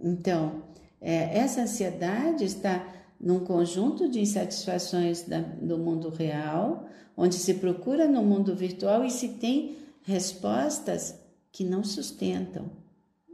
Então, 0.00 0.62
é, 1.00 1.38
essa 1.38 1.62
ansiedade 1.62 2.44
está 2.44 2.86
num 3.18 3.40
conjunto 3.40 4.08
de 4.08 4.20
insatisfações 4.20 5.22
da, 5.22 5.40
do 5.40 5.78
mundo 5.78 6.08
real, 6.10 6.86
onde 7.16 7.34
se 7.34 7.54
procura 7.54 8.06
no 8.06 8.22
mundo 8.22 8.54
virtual 8.54 9.04
e 9.04 9.10
se 9.10 9.30
tem 9.30 9.76
respostas 10.02 11.18
que 11.50 11.64
não 11.64 11.82
sustentam. 11.82 12.70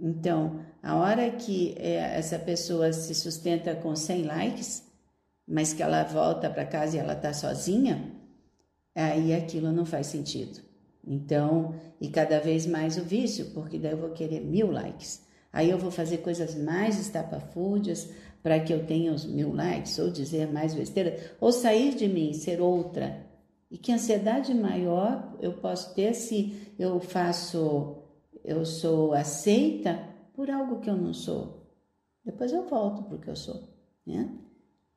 Então, 0.00 0.60
a 0.82 0.96
hora 0.96 1.30
que 1.30 1.74
é, 1.78 2.16
essa 2.16 2.38
pessoa 2.38 2.92
se 2.92 3.14
sustenta 3.14 3.74
com 3.74 3.94
100 3.94 4.22
likes, 4.22 4.82
mas 5.46 5.72
que 5.72 5.82
ela 5.82 6.02
volta 6.04 6.48
para 6.48 6.64
casa 6.64 6.96
e 6.96 7.00
ela 7.00 7.12
está 7.12 7.32
sozinha, 7.32 8.13
aí 8.94 9.34
aquilo 9.34 9.72
não 9.72 9.84
faz 9.84 10.08
sentido. 10.08 10.60
Então, 11.06 11.74
e 12.00 12.08
cada 12.08 12.40
vez 12.40 12.66
mais 12.66 12.96
o 12.96 13.04
vício, 13.04 13.50
porque 13.52 13.78
daí 13.78 13.92
eu 13.92 13.98
vou 13.98 14.10
querer 14.10 14.40
mil 14.40 14.70
likes. 14.70 15.22
Aí 15.52 15.70
eu 15.70 15.78
vou 15.78 15.90
fazer 15.90 16.18
coisas 16.18 16.54
mais 16.54 16.98
estapafúrdias 16.98 18.08
para 18.42 18.60
que 18.60 18.72
eu 18.72 18.86
tenha 18.86 19.12
os 19.12 19.24
mil 19.24 19.54
likes, 19.54 19.98
ou 19.98 20.10
dizer 20.10 20.52
mais 20.52 20.74
besteira, 20.74 21.36
ou 21.40 21.52
sair 21.52 21.94
de 21.94 22.08
mim, 22.08 22.32
ser 22.32 22.60
outra. 22.60 23.24
E 23.70 23.78
que 23.78 23.92
ansiedade 23.92 24.54
maior 24.54 25.36
eu 25.40 25.54
posso 25.54 25.94
ter 25.94 26.14
se 26.14 26.72
eu 26.78 27.00
faço 27.00 28.02
eu 28.44 28.64
sou 28.66 29.14
aceita 29.14 29.98
por 30.34 30.50
algo 30.50 30.80
que 30.80 30.90
eu 30.90 30.96
não 30.96 31.14
sou. 31.14 31.66
Depois 32.24 32.52
eu 32.52 32.68
volto 32.68 33.04
para 33.04 33.16
o 33.16 33.20
que 33.20 33.30
eu 33.30 33.36
sou, 33.36 33.68
né? 34.06 34.38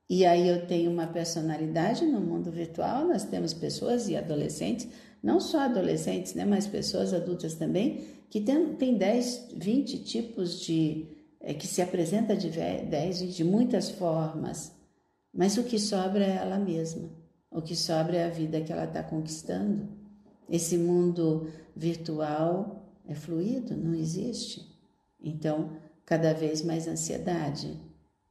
E 0.09 0.25
aí 0.25 0.47
eu 0.47 0.65
tenho 0.65 0.89
uma 0.89 1.07
personalidade 1.07 2.05
no 2.05 2.21
mundo 2.21 2.49
virtual, 2.49 3.05
nós 3.05 3.25
temos 3.25 3.53
pessoas 3.53 4.07
e 4.07 4.15
adolescentes, 4.15 4.87
não 5.21 5.39
só 5.39 5.61
adolescentes, 5.61 6.33
né, 6.33 6.45
mas 6.45 6.65
pessoas 6.65 7.13
adultas 7.13 7.55
também, 7.55 8.05
que 8.29 8.39
tem, 8.39 8.73
tem 8.75 8.97
10, 8.97 9.49
20 9.55 10.03
tipos 10.03 10.61
de. 10.61 11.07
É, 11.39 11.53
que 11.53 11.67
se 11.67 11.81
apresenta 11.81 12.35
de 12.35 12.49
10, 12.49 13.35
de 13.35 13.43
muitas 13.43 13.89
formas, 13.89 14.75
mas 15.31 15.55
o 15.55 15.63
que 15.63 15.77
sobra 15.77 16.25
é 16.25 16.35
ela 16.35 16.57
mesma, 16.57 17.09
o 17.51 17.61
que 17.61 17.75
sobra 17.75 18.17
é 18.17 18.25
a 18.25 18.29
vida 18.29 18.59
que 18.61 18.73
ela 18.73 18.85
está 18.85 19.03
conquistando. 19.03 19.87
Esse 20.49 20.77
mundo 20.77 21.47
virtual 21.75 22.91
é 23.07 23.13
fluido, 23.13 23.77
não 23.77 23.93
existe. 23.93 24.65
Então, 25.21 25.71
cada 26.05 26.33
vez 26.33 26.63
mais 26.63 26.87
ansiedade, 26.87 27.79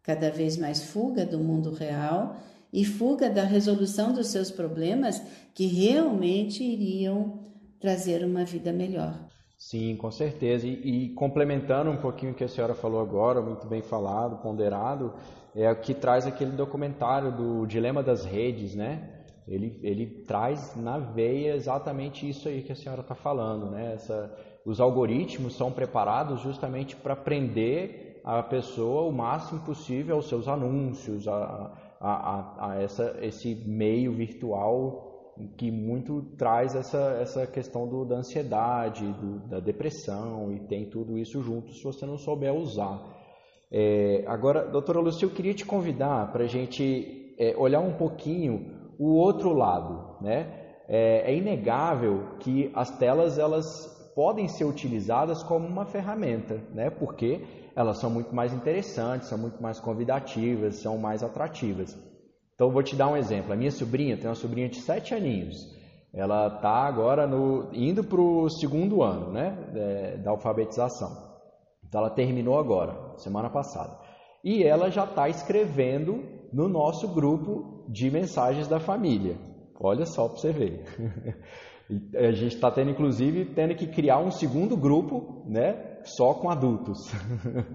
cada 0.06 0.30
vez 0.30 0.56
mais 0.56 0.84
fuga 0.84 1.26
do 1.26 1.40
mundo 1.40 1.72
real 1.72 2.36
e 2.72 2.84
fuga 2.84 3.28
da 3.28 3.42
resolução 3.42 4.12
dos 4.12 4.28
seus 4.28 4.52
problemas 4.52 5.20
que 5.52 5.66
realmente 5.66 6.62
iriam 6.62 7.40
trazer 7.80 8.24
uma 8.24 8.44
vida 8.44 8.72
melhor. 8.72 9.18
Sim, 9.58 9.96
com 9.96 10.10
certeza. 10.10 10.66
E, 10.66 11.06
e, 11.06 11.08
complementando 11.14 11.90
um 11.90 11.96
pouquinho 11.96 12.32
o 12.32 12.34
que 12.34 12.44
a 12.44 12.48
senhora 12.48 12.74
falou 12.74 13.00
agora, 13.00 13.40
muito 13.40 13.66
bem 13.66 13.82
falado, 13.82 14.40
ponderado, 14.42 15.14
é 15.54 15.70
o 15.70 15.76
que 15.76 15.94
traz 15.94 16.26
aquele 16.26 16.52
documentário 16.52 17.32
do 17.32 17.66
Dilema 17.66 18.02
das 18.02 18.24
Redes, 18.24 18.74
né? 18.74 19.10
Ele, 19.48 19.80
ele 19.82 20.06
traz 20.06 20.76
na 20.76 20.98
veia 20.98 21.54
exatamente 21.54 22.28
isso 22.28 22.48
aí 22.48 22.62
que 22.62 22.72
a 22.72 22.76
senhora 22.76 23.00
está 23.00 23.14
falando, 23.14 23.70
né? 23.70 23.94
Essa, 23.94 24.32
os 24.64 24.80
algoritmos 24.80 25.56
são 25.56 25.72
preparados 25.72 26.40
justamente 26.42 26.94
para 26.94 27.16
prender 27.16 28.05
a 28.26 28.42
pessoa 28.42 29.08
o 29.08 29.12
máximo 29.12 29.60
possível 29.60 30.16
aos 30.16 30.28
seus 30.28 30.48
anúncios, 30.48 31.28
a, 31.28 31.72
a, 32.00 32.70
a, 32.70 32.82
essa, 32.82 33.16
esse 33.22 33.54
meio 33.54 34.12
virtual 34.12 35.32
que 35.56 35.70
muito 35.70 36.22
traz 36.36 36.74
essa, 36.74 37.18
essa 37.20 37.46
questão 37.46 37.86
do, 37.86 38.04
da 38.04 38.16
ansiedade, 38.16 39.06
do, 39.12 39.48
da 39.48 39.60
depressão 39.60 40.52
e 40.52 40.58
tem 40.66 40.90
tudo 40.90 41.16
isso 41.16 41.40
junto 41.40 41.72
se 41.72 41.84
você 41.84 42.04
não 42.04 42.18
souber 42.18 42.52
usar. 42.52 43.00
É, 43.70 44.24
agora, 44.26 44.66
doutora 44.66 44.98
Lúcia, 44.98 45.24
eu 45.24 45.30
queria 45.30 45.54
te 45.54 45.64
convidar 45.64 46.32
para 46.32 46.44
a 46.44 46.48
gente 46.48 47.32
é, 47.38 47.54
olhar 47.56 47.80
um 47.80 47.92
pouquinho 47.92 48.92
o 48.98 49.14
outro 49.14 49.52
lado. 49.52 50.20
Né? 50.20 50.80
É, 50.88 51.30
é 51.30 51.36
inegável 51.36 52.38
que 52.40 52.72
as 52.74 52.90
telas 52.98 53.38
elas 53.38 53.95
podem 54.16 54.48
ser 54.48 54.64
utilizadas 54.64 55.42
como 55.42 55.68
uma 55.68 55.84
ferramenta, 55.84 56.54
né? 56.72 56.88
Porque 56.88 57.42
elas 57.76 57.98
são 57.98 58.08
muito 58.08 58.34
mais 58.34 58.50
interessantes, 58.54 59.28
são 59.28 59.36
muito 59.36 59.62
mais 59.62 59.78
convidativas, 59.78 60.76
são 60.76 60.96
mais 60.96 61.22
atrativas. 61.22 61.94
Então, 62.54 62.70
vou 62.70 62.82
te 62.82 62.96
dar 62.96 63.08
um 63.08 63.16
exemplo. 63.18 63.52
A 63.52 63.56
minha 63.56 63.70
sobrinha 63.70 64.16
tem 64.16 64.26
uma 64.26 64.34
sobrinha 64.34 64.70
de 64.70 64.80
7 64.80 65.14
aninhos. 65.14 65.54
Ela 66.14 66.46
está 66.46 66.86
agora 66.86 67.26
no, 67.26 67.68
indo 67.74 68.02
para 68.02 68.18
o 68.18 68.48
segundo 68.48 69.02
ano 69.02 69.30
né, 69.30 69.54
é, 69.74 70.16
da 70.16 70.30
alfabetização. 70.30 71.10
Então, 71.86 72.00
ela 72.00 72.08
terminou 72.08 72.58
agora, 72.58 73.18
semana 73.18 73.50
passada. 73.50 73.98
E 74.42 74.64
ela 74.64 74.90
já 74.90 75.04
está 75.04 75.28
escrevendo 75.28 76.24
no 76.50 76.66
nosso 76.68 77.06
grupo 77.08 77.84
de 77.90 78.10
mensagens 78.10 78.66
da 78.66 78.80
família. 78.80 79.36
Olha 79.78 80.06
só 80.06 80.26
para 80.26 80.38
você 80.38 80.52
ver. 80.52 80.84
a 82.16 82.32
gente 82.32 82.54
está 82.54 82.70
tendo, 82.70 82.90
inclusive, 82.90 83.44
tendo 83.46 83.74
que 83.74 83.86
criar 83.86 84.18
um 84.18 84.30
segundo 84.30 84.76
grupo, 84.76 85.44
né, 85.46 85.98
só 86.04 86.34
com 86.34 86.50
adultos. 86.50 86.98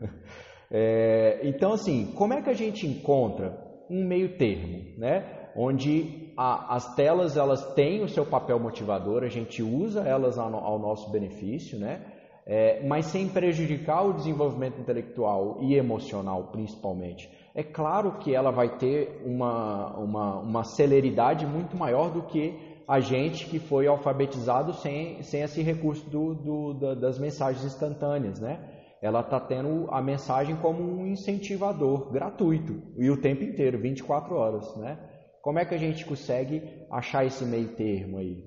é, 0.69 1.39
então, 1.43 1.74
assim, 1.74 2.13
como 2.15 2.34
é 2.34 2.41
que 2.41 2.50
a 2.50 2.56
gente 2.56 2.86
encontra 2.86 3.58
um 3.89 4.06
meio 4.06 4.38
termo, 4.38 4.97
né, 4.97 5.50
onde 5.56 6.34
a, 6.36 6.76
as 6.76 6.93
telas 6.95 7.38
elas 7.38 7.74
têm 7.74 8.04
o 8.04 8.10
seu 8.10 8.26
papel 8.26 8.60
motivador, 8.60 9.24
a 9.24 9.30
gente 9.30 9.63
usa 9.63 10.02
elas 10.02 10.38
ao, 10.38 10.54
ao 10.56 10.78
nosso 10.78 11.10
benefício, 11.10 11.80
né, 11.80 12.02
é, 12.45 12.86
mas 12.86 13.06
sem 13.06 13.30
prejudicar 13.30 14.04
o 14.04 14.13
desenvolvimento 14.13 14.80
intelectual 14.80 15.60
e 15.62 15.76
emocional, 15.76 16.50
principalmente. 16.52 17.30
É 17.54 17.63
claro 17.63 18.13
que 18.13 18.34
ela 18.34 18.52
vai 18.52 18.78
ter 18.78 19.21
uma, 19.26 19.95
uma, 19.97 20.39
uma 20.39 20.63
celeridade 20.63 21.45
muito 21.45 21.78
maior 21.78 22.10
do 22.10 22.24
que 22.24 22.70
a 22.87 22.99
gente 22.99 23.45
que 23.45 23.59
foi 23.59 23.87
alfabetizado 23.87 24.73
sem, 24.73 25.21
sem 25.23 25.41
esse 25.41 25.61
recurso 25.61 26.09
do, 26.09 26.33
do, 26.33 26.73
da, 26.73 26.93
das 26.95 27.19
mensagens 27.19 27.65
instantâneas, 27.65 28.39
né? 28.39 28.59
Ela 29.01 29.21
está 29.21 29.39
tendo 29.39 29.87
a 29.89 30.01
mensagem 30.01 30.55
como 30.57 30.83
um 30.83 31.07
incentivador 31.07 32.11
gratuito 32.11 32.81
e 32.97 33.09
o 33.09 33.17
tempo 33.17 33.43
inteiro, 33.43 33.79
24 33.79 34.35
horas, 34.35 34.75
né? 34.75 34.97
Como 35.41 35.57
é 35.57 35.65
que 35.65 35.73
a 35.73 35.77
gente 35.77 36.05
consegue 36.05 36.61
achar 36.91 37.25
esse 37.25 37.43
meio 37.43 37.69
termo 37.69 38.17
aí? 38.17 38.45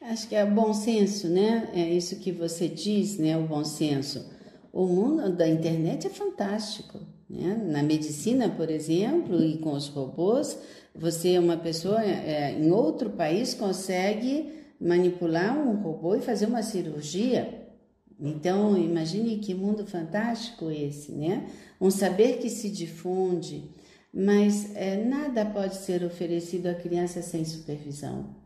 Acho 0.00 0.28
que 0.28 0.34
é 0.34 0.44
bom 0.44 0.72
senso, 0.72 1.28
né? 1.28 1.70
É 1.74 1.80
isso 1.80 2.20
que 2.20 2.32
você 2.32 2.66
diz, 2.68 3.18
né? 3.18 3.36
O 3.36 3.42
bom 3.42 3.64
senso. 3.64 4.30
O 4.72 4.86
mundo 4.86 5.34
da 5.36 5.46
internet 5.46 6.06
é 6.06 6.10
fantástico. 6.10 6.98
Né? 7.28 7.54
Na 7.66 7.82
medicina, 7.82 8.48
por 8.48 8.70
exemplo, 8.70 9.42
e 9.42 9.58
com 9.58 9.72
os 9.72 9.88
robôs, 9.88 10.58
você, 10.94 11.38
uma 11.38 11.56
pessoa 11.56 12.04
é, 12.04 12.52
em 12.52 12.70
outro 12.70 13.10
país, 13.10 13.52
consegue 13.52 14.52
manipular 14.80 15.58
um 15.58 15.82
robô 15.82 16.14
e 16.14 16.20
fazer 16.20 16.46
uma 16.46 16.62
cirurgia. 16.62 17.62
Então, 18.20 18.78
imagine 18.78 19.38
que 19.38 19.54
mundo 19.54 19.86
fantástico 19.86 20.70
esse, 20.70 21.12
né? 21.12 21.48
Um 21.80 21.90
saber 21.90 22.38
que 22.38 22.48
se 22.48 22.70
difunde, 22.70 23.70
mas 24.12 24.74
é, 24.76 24.96
nada 25.04 25.44
pode 25.44 25.76
ser 25.76 26.04
oferecido 26.04 26.68
à 26.68 26.74
criança 26.74 27.20
sem 27.22 27.44
supervisão. 27.44 28.36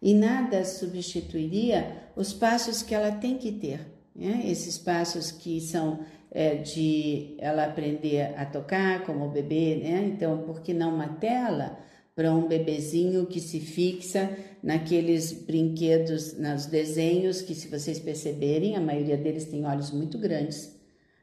E 0.00 0.14
nada 0.14 0.64
substituiria 0.64 2.10
os 2.14 2.32
passos 2.32 2.82
que 2.82 2.94
ela 2.94 3.10
tem 3.10 3.36
que 3.36 3.50
ter. 3.50 3.80
Né? 4.14 4.42
Esses 4.46 4.78
passos 4.78 5.32
que 5.32 5.60
são 5.60 6.00
é, 6.30 6.56
de 6.56 7.34
ela 7.38 7.64
aprender 7.64 8.34
a 8.36 8.44
tocar 8.44 9.04
como 9.04 9.28
bebê, 9.30 9.76
né? 9.82 10.10
Então, 10.14 10.42
por 10.42 10.60
que 10.60 10.72
não 10.72 10.94
uma 10.94 11.08
tela? 11.08 11.78
Para 12.16 12.34
um 12.34 12.48
bebezinho 12.48 13.26
que 13.26 13.38
se 13.38 13.60
fixa 13.60 14.34
naqueles 14.62 15.32
brinquedos, 15.32 16.32
nos 16.38 16.64
desenhos 16.64 17.42
que, 17.42 17.54
se 17.54 17.68
vocês 17.68 17.98
perceberem, 17.98 18.74
a 18.74 18.80
maioria 18.80 19.18
deles 19.18 19.44
tem 19.44 19.66
olhos 19.66 19.90
muito 19.90 20.18
grandes, 20.18 20.74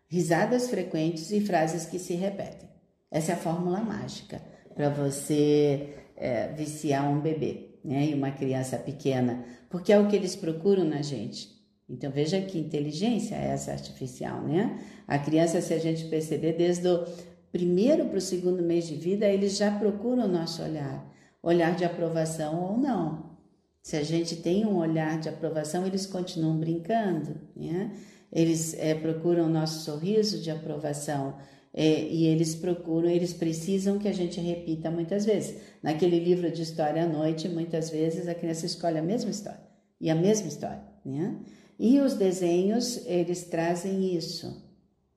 risadas 0.08 0.70
frequentes 0.70 1.32
e 1.32 1.42
frases 1.42 1.88
que 1.88 1.98
se 1.98 2.14
repetem. 2.14 2.70
Essa 3.10 3.32
é 3.32 3.36
a 3.36 3.40
fórmula 3.40 3.82
mágica 3.82 4.40
para 4.76 4.90
você 4.90 5.96
é, 6.16 6.50
viciar 6.50 7.12
um 7.12 7.20
bebê 7.20 7.80
né, 7.84 8.06
e 8.12 8.14
uma 8.14 8.30
criança 8.30 8.78
pequena, 8.78 9.44
porque 9.72 9.92
é 9.92 10.00
o 10.00 10.08
que 10.08 10.16
eles 10.16 10.36
procuram 10.36 10.84
na 10.84 11.02
gente. 11.02 11.50
Então 11.90 12.12
veja 12.12 12.40
que 12.40 12.60
inteligência 12.60 13.36
é 13.36 13.48
essa 13.48 13.72
artificial, 13.72 14.42
né? 14.44 14.80
A 15.08 15.20
criança, 15.20 15.60
se 15.60 15.74
a 15.74 15.80
gente 15.80 16.06
perceber, 16.06 16.54
desde 16.54 16.88
o 16.88 17.06
primeiro 17.54 18.08
para 18.08 18.18
o 18.18 18.22
segundo 18.22 18.64
mês 18.64 18.88
de 18.88 18.96
vida, 18.96 19.28
eles 19.28 19.56
já 19.56 19.72
procuram 19.72 20.26
o 20.26 20.28
nosso 20.28 20.64
olhar, 20.64 21.08
olhar 21.42 21.76
de 21.76 21.86
aprovação 21.86 22.60
ou 22.60 22.78
não. 22.80 23.38
Se 23.84 23.96
a 23.96 24.02
gente 24.02 24.38
tem 24.38 24.66
um 24.66 24.78
olhar 24.78 25.20
de 25.20 25.30
aprovação, 25.30 25.86
eles 25.86 26.08
continuam 26.08 26.58
brincando, 26.58 27.40
né? 27.56 27.96
Eles 28.32 28.74
é, 28.80 28.96
procuram 28.96 29.46
o 29.46 29.50
nosso 29.50 29.82
sorriso 29.86 30.42
de 30.42 30.50
aprovação 30.50 31.38
é, 31.72 32.08
e 32.08 32.26
eles 32.26 32.56
procuram, 32.56 33.08
eles 33.08 33.34
precisam 33.34 34.00
que 34.00 34.08
a 34.08 34.14
gente 34.14 34.42
repita 34.42 34.90
muitas 34.90 35.24
vezes. 35.24 35.62
Naquele 35.84 36.20
livro 36.20 36.50
de 36.50 36.64
história 36.64 37.04
à 37.04 37.08
noite, 37.08 37.48
muitas 37.48 37.92
vezes 37.92 38.28
a 38.28 38.34
criança 38.34 38.66
escolhe 38.66 38.98
a 38.98 39.04
mesma 39.04 39.30
história 39.30 39.62
e 40.02 40.10
a 40.10 40.16
mesma 40.16 40.48
história, 40.48 40.82
né? 41.06 41.38
E 41.78 42.00
os 42.00 42.16
desenhos, 42.16 43.06
eles 43.06 43.44
trazem 43.44 44.16
isso. 44.16 44.64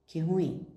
Que 0.06 0.18
ruim 0.18 0.75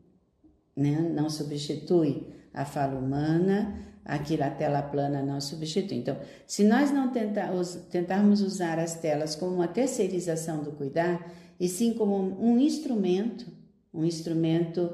né? 0.80 1.12
não 1.14 1.30
substitui 1.30 2.28
a 2.54 2.66
fala 2.66 2.98
humana, 2.98 3.86
aquilo 4.06 4.44
a 4.44 4.50
tela 4.50 4.82
plana 4.82 5.22
não 5.22 5.40
substitui. 5.40 5.98
Então, 5.98 6.18
se 6.48 6.64
nós 6.64 6.92
não 6.92 7.12
tentar, 7.12 7.52
tentarmos 7.92 8.42
usar 8.42 8.80
as 8.80 8.96
telas 8.96 9.36
como 9.36 9.56
uma 9.56 9.68
terceirização 9.68 10.64
do 10.64 10.72
cuidar, 10.72 11.32
e 11.60 11.68
sim 11.68 11.94
como 11.94 12.16
um 12.16 12.58
instrumento, 12.58 13.46
um 13.94 14.06
instrumento 14.06 14.94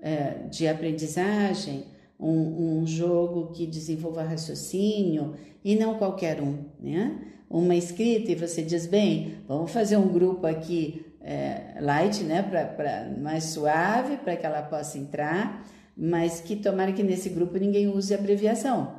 é, 0.00 0.46
de 0.48 0.68
aprendizagem, 0.68 1.84
um, 2.18 2.80
um, 2.80 2.86
jogo 2.86 3.52
que 3.52 3.66
desenvolva 3.66 4.22
raciocínio 4.22 5.34
e 5.62 5.74
não 5.74 5.98
qualquer 5.98 6.40
um, 6.40 6.64
né? 6.80 7.32
Uma 7.48 7.76
escrita 7.76 8.32
e 8.32 8.34
você 8.34 8.62
diz, 8.62 8.86
bem, 8.86 9.34
vamos 9.46 9.70
fazer 9.70 9.96
um 9.96 10.08
grupo 10.08 10.46
aqui 10.46 11.05
é, 11.26 11.80
light, 11.80 12.22
né, 12.22 12.40
pra, 12.40 12.64
pra, 12.64 13.10
mais 13.18 13.44
suave, 13.44 14.16
para 14.18 14.36
que 14.36 14.46
ela 14.46 14.62
possa 14.62 14.96
entrar, 14.96 15.66
mas 15.96 16.40
que 16.40 16.54
tomara 16.54 16.92
que 16.92 17.02
nesse 17.02 17.30
grupo 17.30 17.58
ninguém 17.58 17.88
use 17.88 18.14
abreviação, 18.14 18.94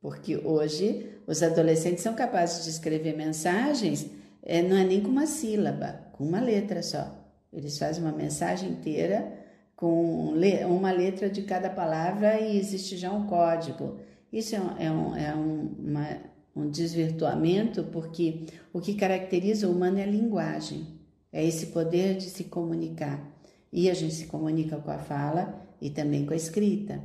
porque 0.00 0.36
hoje 0.36 1.08
os 1.28 1.44
adolescentes 1.44 2.02
são 2.02 2.12
capazes 2.12 2.64
de 2.64 2.70
escrever 2.70 3.16
mensagens, 3.16 4.10
é, 4.42 4.62
não 4.62 4.76
é 4.76 4.82
nem 4.82 5.00
com 5.00 5.08
uma 5.08 5.26
sílaba, 5.26 6.00
com 6.12 6.24
uma 6.24 6.40
letra 6.40 6.82
só. 6.82 7.24
Eles 7.52 7.78
fazem 7.78 8.02
uma 8.02 8.12
mensagem 8.12 8.70
inteira 8.70 9.32
com 9.76 10.34
uma 10.66 10.90
letra 10.90 11.30
de 11.30 11.42
cada 11.42 11.70
palavra 11.70 12.40
e 12.40 12.58
existe 12.58 12.96
já 12.96 13.12
um 13.12 13.26
código. 13.26 13.98
Isso 14.32 14.56
é 14.56 14.60
um, 14.60 14.76
é 14.76 14.90
um, 14.90 15.16
é 15.16 15.34
um, 15.36 15.74
uma, 15.78 16.08
um 16.56 16.68
desvirtuamento, 16.68 17.84
porque 17.84 18.46
o 18.72 18.80
que 18.80 18.94
caracteriza 18.94 19.68
o 19.68 19.72
humano 19.72 19.98
é 19.98 20.02
a 20.02 20.06
linguagem. 20.06 20.93
É 21.34 21.44
esse 21.44 21.66
poder 21.66 22.16
de 22.16 22.30
se 22.30 22.44
comunicar. 22.44 23.28
E 23.72 23.90
a 23.90 23.94
gente 23.94 24.14
se 24.14 24.26
comunica 24.26 24.76
com 24.76 24.90
a 24.92 24.98
fala 24.98 25.60
e 25.80 25.90
também 25.90 26.24
com 26.24 26.32
a 26.32 26.36
escrita. 26.36 27.02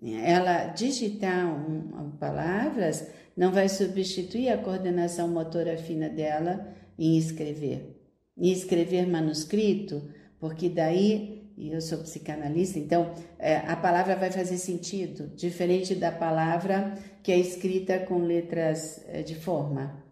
Ela 0.00 0.66
digitar 0.66 1.48
um, 1.48 2.12
palavras 2.12 3.08
não 3.36 3.50
vai 3.50 3.68
substituir 3.68 4.50
a 4.50 4.58
coordenação 4.58 5.26
motora 5.26 5.76
fina 5.76 6.08
dela 6.08 6.72
em 6.96 7.18
escrever. 7.18 8.00
Em 8.38 8.52
escrever 8.52 9.04
manuscrito, 9.08 10.10
porque 10.38 10.68
daí, 10.68 11.50
e 11.56 11.72
eu 11.72 11.80
sou 11.80 11.98
psicanalista, 11.98 12.78
então 12.78 13.14
é, 13.36 13.56
a 13.56 13.74
palavra 13.74 14.14
vai 14.14 14.30
fazer 14.30 14.58
sentido, 14.58 15.26
diferente 15.34 15.92
da 15.92 16.12
palavra 16.12 16.94
que 17.20 17.32
é 17.32 17.38
escrita 17.38 17.98
com 17.98 18.18
letras 18.18 19.02
é, 19.08 19.22
de 19.22 19.34
forma, 19.34 20.04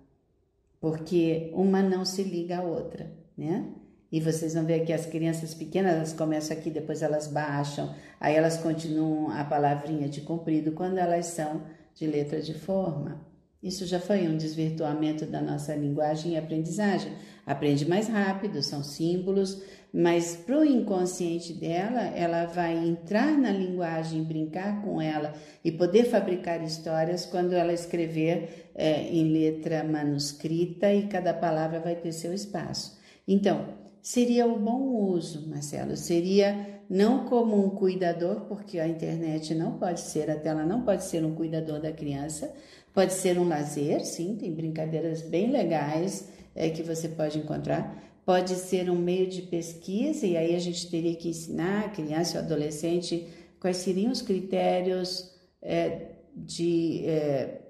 porque 0.80 1.52
uma 1.54 1.80
não 1.80 2.04
se 2.04 2.24
liga 2.24 2.58
à 2.58 2.62
outra 2.64 3.23
né? 3.36 3.66
E 4.10 4.20
vocês 4.20 4.54
vão 4.54 4.64
ver 4.64 4.84
que 4.84 4.92
as 4.92 5.06
crianças 5.06 5.54
pequenas, 5.54 5.94
elas 5.94 6.12
começam 6.12 6.56
aqui, 6.56 6.70
depois 6.70 7.02
elas 7.02 7.26
baixam, 7.26 7.94
aí 8.20 8.36
elas 8.36 8.56
continuam 8.56 9.30
a 9.30 9.44
palavrinha 9.44 10.08
de 10.08 10.20
comprido 10.20 10.72
quando 10.72 10.98
elas 10.98 11.26
são 11.26 11.62
de 11.94 12.06
letra 12.06 12.40
de 12.40 12.54
forma. 12.54 13.20
Isso 13.60 13.86
já 13.86 13.98
foi 13.98 14.28
um 14.28 14.36
desvirtuamento 14.36 15.24
da 15.24 15.40
nossa 15.40 15.74
linguagem 15.74 16.32
e 16.32 16.36
aprendizagem. 16.36 17.12
Aprende 17.46 17.88
mais 17.88 18.08
rápido, 18.08 18.62
são 18.62 18.82
símbolos, 18.82 19.62
mas 19.90 20.36
para 20.36 20.58
o 20.58 20.64
inconsciente 20.64 21.52
dela, 21.52 22.02
ela 22.02 22.44
vai 22.44 22.76
entrar 22.76 23.38
na 23.38 23.50
linguagem, 23.50 24.22
brincar 24.22 24.82
com 24.82 25.00
ela 25.00 25.34
e 25.64 25.72
poder 25.72 26.04
fabricar 26.04 26.62
histórias 26.62 27.24
quando 27.24 27.54
ela 27.54 27.72
escrever 27.72 28.70
é, 28.74 29.08
em 29.08 29.32
letra 29.32 29.82
manuscrita 29.82 30.92
e 30.92 31.06
cada 31.06 31.32
palavra 31.32 31.80
vai 31.80 31.96
ter 31.96 32.12
seu 32.12 32.34
espaço. 32.34 33.02
Então, 33.26 33.66
seria 34.02 34.46
o 34.46 34.58
bom 34.58 34.82
uso, 35.12 35.48
Marcelo, 35.48 35.96
seria 35.96 36.82
não 36.88 37.24
como 37.24 37.64
um 37.64 37.70
cuidador, 37.70 38.42
porque 38.42 38.78
a 38.78 38.86
internet 38.86 39.54
não 39.54 39.78
pode 39.78 40.00
ser, 40.00 40.30
a 40.30 40.38
tela 40.38 40.64
não 40.64 40.82
pode 40.82 41.04
ser 41.04 41.24
um 41.24 41.34
cuidador 41.34 41.80
da 41.80 41.90
criança, 41.90 42.54
pode 42.92 43.14
ser 43.14 43.38
um 43.38 43.48
lazer, 43.48 44.04
sim, 44.04 44.36
tem 44.36 44.52
brincadeiras 44.52 45.22
bem 45.22 45.50
legais 45.50 46.28
é, 46.54 46.68
que 46.68 46.82
você 46.82 47.08
pode 47.08 47.38
encontrar, 47.38 48.02
pode 48.24 48.54
ser 48.54 48.90
um 48.90 48.96
meio 48.96 49.26
de 49.26 49.42
pesquisa, 49.42 50.26
e 50.26 50.36
aí 50.36 50.54
a 50.54 50.58
gente 50.58 50.90
teria 50.90 51.14
que 51.16 51.28
ensinar 51.28 51.86
a 51.86 51.88
criança 51.88 52.38
ou 52.38 52.44
adolescente 52.44 53.26
quais 53.58 53.78
seriam 53.78 54.12
os 54.12 54.22
critérios 54.22 55.30
é, 55.62 56.12
de 56.36 57.06
é, 57.06 57.62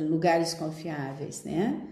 lugares 0.00 0.54
confiáveis, 0.54 1.44
né? 1.44 1.88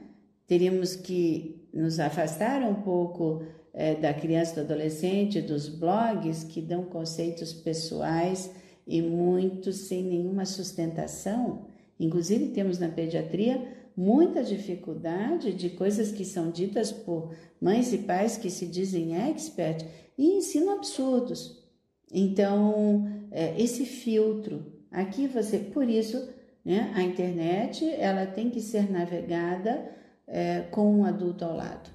Teríamos 0.46 0.96
que 0.96 1.63
nos 1.74 1.98
afastar 1.98 2.62
um 2.62 2.74
pouco 2.74 3.42
é, 3.72 3.96
da 3.96 4.14
criança 4.14 4.54
do 4.54 4.60
adolescente, 4.60 5.40
dos 5.40 5.68
blogs 5.68 6.44
que 6.44 6.60
dão 6.60 6.84
conceitos 6.84 7.52
pessoais 7.52 8.50
e 8.86 9.02
muitos 9.02 9.76
sem 9.88 10.04
nenhuma 10.04 10.44
sustentação. 10.44 11.66
Inclusive, 11.98 12.50
temos 12.50 12.78
na 12.78 12.88
pediatria 12.88 13.60
muita 13.96 14.42
dificuldade 14.42 15.52
de 15.52 15.70
coisas 15.70 16.12
que 16.12 16.24
são 16.24 16.50
ditas 16.50 16.92
por 16.92 17.34
mães 17.60 17.92
e 17.92 17.98
pais 17.98 18.36
que 18.36 18.50
se 18.50 18.66
dizem 18.66 19.16
expert 19.16 19.84
e 20.16 20.36
ensinam 20.36 20.76
absurdos. 20.76 21.64
Então, 22.12 23.08
é, 23.30 23.60
esse 23.60 23.84
filtro, 23.84 24.72
aqui 24.90 25.26
você, 25.26 25.58
por 25.58 25.88
isso, 25.88 26.28
né, 26.64 26.92
a 26.94 27.02
internet, 27.02 27.84
ela 27.84 28.26
tem 28.26 28.50
que 28.50 28.60
ser 28.60 28.90
navegada 28.90 29.90
é, 30.26 30.60
com 30.70 31.00
um 31.00 31.04
adulto 31.04 31.44
ao 31.44 31.56
lado. 31.56 31.90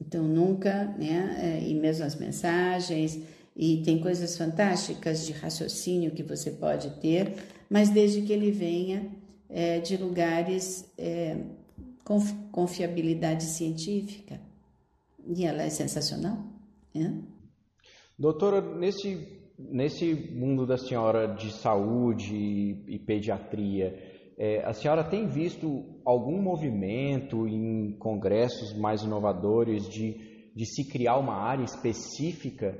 Então, 0.00 0.24
nunca, 0.24 0.84
né? 0.98 1.36
É, 1.40 1.68
e 1.68 1.74
mesmo 1.74 2.04
as 2.04 2.16
mensagens, 2.16 3.20
e 3.54 3.82
tem 3.82 4.00
coisas 4.00 4.36
fantásticas 4.36 5.26
de 5.26 5.32
raciocínio 5.32 6.12
que 6.12 6.22
você 6.22 6.50
pode 6.50 6.90
ter, 7.00 7.34
mas 7.68 7.90
desde 7.90 8.22
que 8.22 8.32
ele 8.32 8.50
venha 8.50 9.10
é, 9.48 9.78
de 9.78 9.96
lugares 9.96 10.90
é, 10.96 11.36
com 12.04 12.20
confiabilidade 12.50 13.44
científica. 13.44 14.40
E 15.26 15.44
ela 15.44 15.62
é 15.62 15.70
sensacional. 15.70 16.38
Né? 16.94 17.22
Doutora, 18.18 18.60
nesse, 18.60 19.28
nesse 19.58 20.14
mundo 20.14 20.66
da 20.66 20.78
senhora 20.78 21.26
de 21.26 21.52
saúde 21.52 22.34
e, 22.86 22.98
pediatria, 22.98 23.98
é, 24.36 24.64
a 24.64 24.72
senhora 24.72 25.04
tem 25.04 25.28
visto 25.28 25.84
algum 26.04 26.40
movimento 26.40 27.46
em 27.46 27.96
congressos 27.98 28.76
mais 28.78 29.02
inovadores 29.02 29.88
de, 29.88 30.52
de 30.54 30.66
se 30.66 30.90
criar 30.90 31.18
uma 31.18 31.34
área 31.34 31.64
específica 31.64 32.78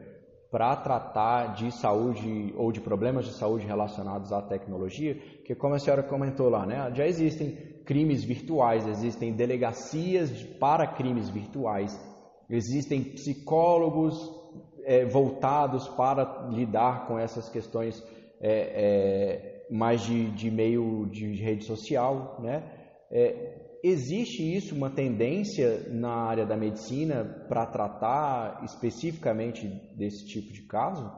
para 0.51 0.77
tratar 0.77 1.55
de 1.55 1.70
saúde 1.70 2.53
ou 2.57 2.70
de 2.70 2.81
problemas 2.81 3.25
de 3.25 3.33
saúde 3.33 3.66
relacionados 3.66 4.33
à 4.33 4.43
tecnologia? 4.43 5.14
Porque, 5.37 5.55
como 5.55 5.75
a 5.75 5.79
senhora 5.79 6.03
comentou 6.03 6.49
lá, 6.49 6.66
né, 6.66 6.93
já 6.95 7.07
existem 7.07 7.53
crimes 7.85 8.23
virtuais, 8.23 8.87
existem 8.87 9.33
delegacias 9.33 10.43
para 10.61 10.87
crimes 10.87 11.29
virtuais, 11.29 11.99
existem 12.51 13.03
psicólogos 13.03 14.14
é, 14.85 15.05
voltados 15.05 15.89
para 15.89 16.49
lidar 16.51 17.07
com 17.07 17.18
essas 17.18 17.49
questões. 17.49 18.03
É, 18.45 19.53
é 19.61 19.62
mais 19.73 20.03
de, 20.03 20.31
de 20.33 20.51
meio 20.51 21.07
de 21.07 21.35
rede 21.37 21.64
social, 21.64 22.39
né? 22.41 22.82
É, 23.13 23.53
existe 23.85 24.43
isso, 24.57 24.75
uma 24.75 24.89
tendência 24.89 25.87
na 25.91 26.13
área 26.13 26.47
da 26.47 26.57
medicina 26.57 27.25
para 27.49 27.67
tratar 27.67 28.63
especificamente 28.65 29.69
desse 29.95 30.25
tipo 30.27 30.53
de 30.53 30.63
caso? 30.63 31.13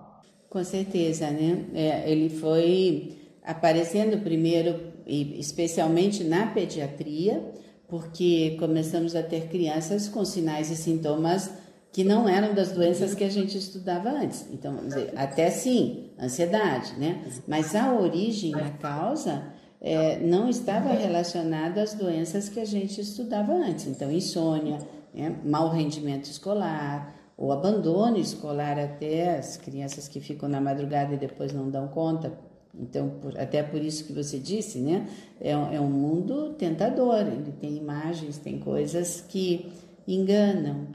Com 0.51 0.65
certeza, 0.65 1.31
né? 1.31 1.67
É, 1.75 2.11
ele 2.11 2.29
foi 2.29 3.17
aparecendo 3.45 4.23
primeiro, 4.23 4.93
especialmente 5.07 6.25
na 6.25 6.47
pediatria, 6.47 7.53
porque 7.87 8.57
começamos 8.59 9.15
a 9.15 9.23
ter 9.23 9.49
crianças 9.49 10.09
com 10.09 10.25
sinais 10.25 10.71
e 10.71 10.77
sintomas 10.77 11.51
que 11.93 12.03
não 12.03 12.29
eram 12.29 12.55
das 12.55 12.73
doenças 12.73 13.15
que 13.15 13.23
a 13.23 13.29
gente 13.29 13.57
estudava 13.57 14.11
antes. 14.11 14.49
Então, 14.53 14.77
dizer, 14.77 15.13
até 15.15 15.49
sim, 15.51 16.11
ansiedade, 16.19 16.99
né? 16.99 17.23
Mas 17.47 17.73
a 17.77 17.95
origem, 17.95 18.53
a 18.55 18.71
causa, 18.71 19.45
é, 19.85 20.19
não 20.19 20.49
estava 20.49 20.95
relacionada 20.95 21.83
às 21.83 21.93
doenças 21.93 22.49
que 22.49 22.59
a 22.59 22.65
gente 22.65 22.99
estudava 23.03 23.53
antes. 23.53 23.87
Então, 23.87 24.11
insônia, 24.11 24.79
né? 25.13 25.37
mau 25.45 25.69
rendimento 25.69 26.25
escolar, 26.25 27.15
o 27.37 27.53
abandono 27.53 28.17
escolar 28.17 28.79
até 28.79 29.37
as 29.37 29.59
crianças 29.59 30.09
que 30.09 30.21
ficam 30.21 30.49
na 30.49 30.59
madrugada 30.59 31.13
e 31.13 31.19
depois 31.19 31.53
não 31.53 31.69
dão 31.69 31.87
conta. 31.89 32.33
Então, 32.75 33.11
por, 33.21 33.39
até 33.39 33.63
por 33.63 33.83
isso 33.83 34.05
que 34.05 34.13
você 34.15 34.39
disse, 34.39 34.79
né? 34.79 35.07
É, 35.39 35.51
é 35.51 35.81
um 35.81 35.91
mundo 35.91 36.55
tentador, 36.55 37.21
ele 37.21 37.53
tem 37.61 37.77
imagens, 37.77 38.39
tem 38.39 38.59
coisas 38.59 39.21
que 39.21 39.71
enganam. 40.09 40.87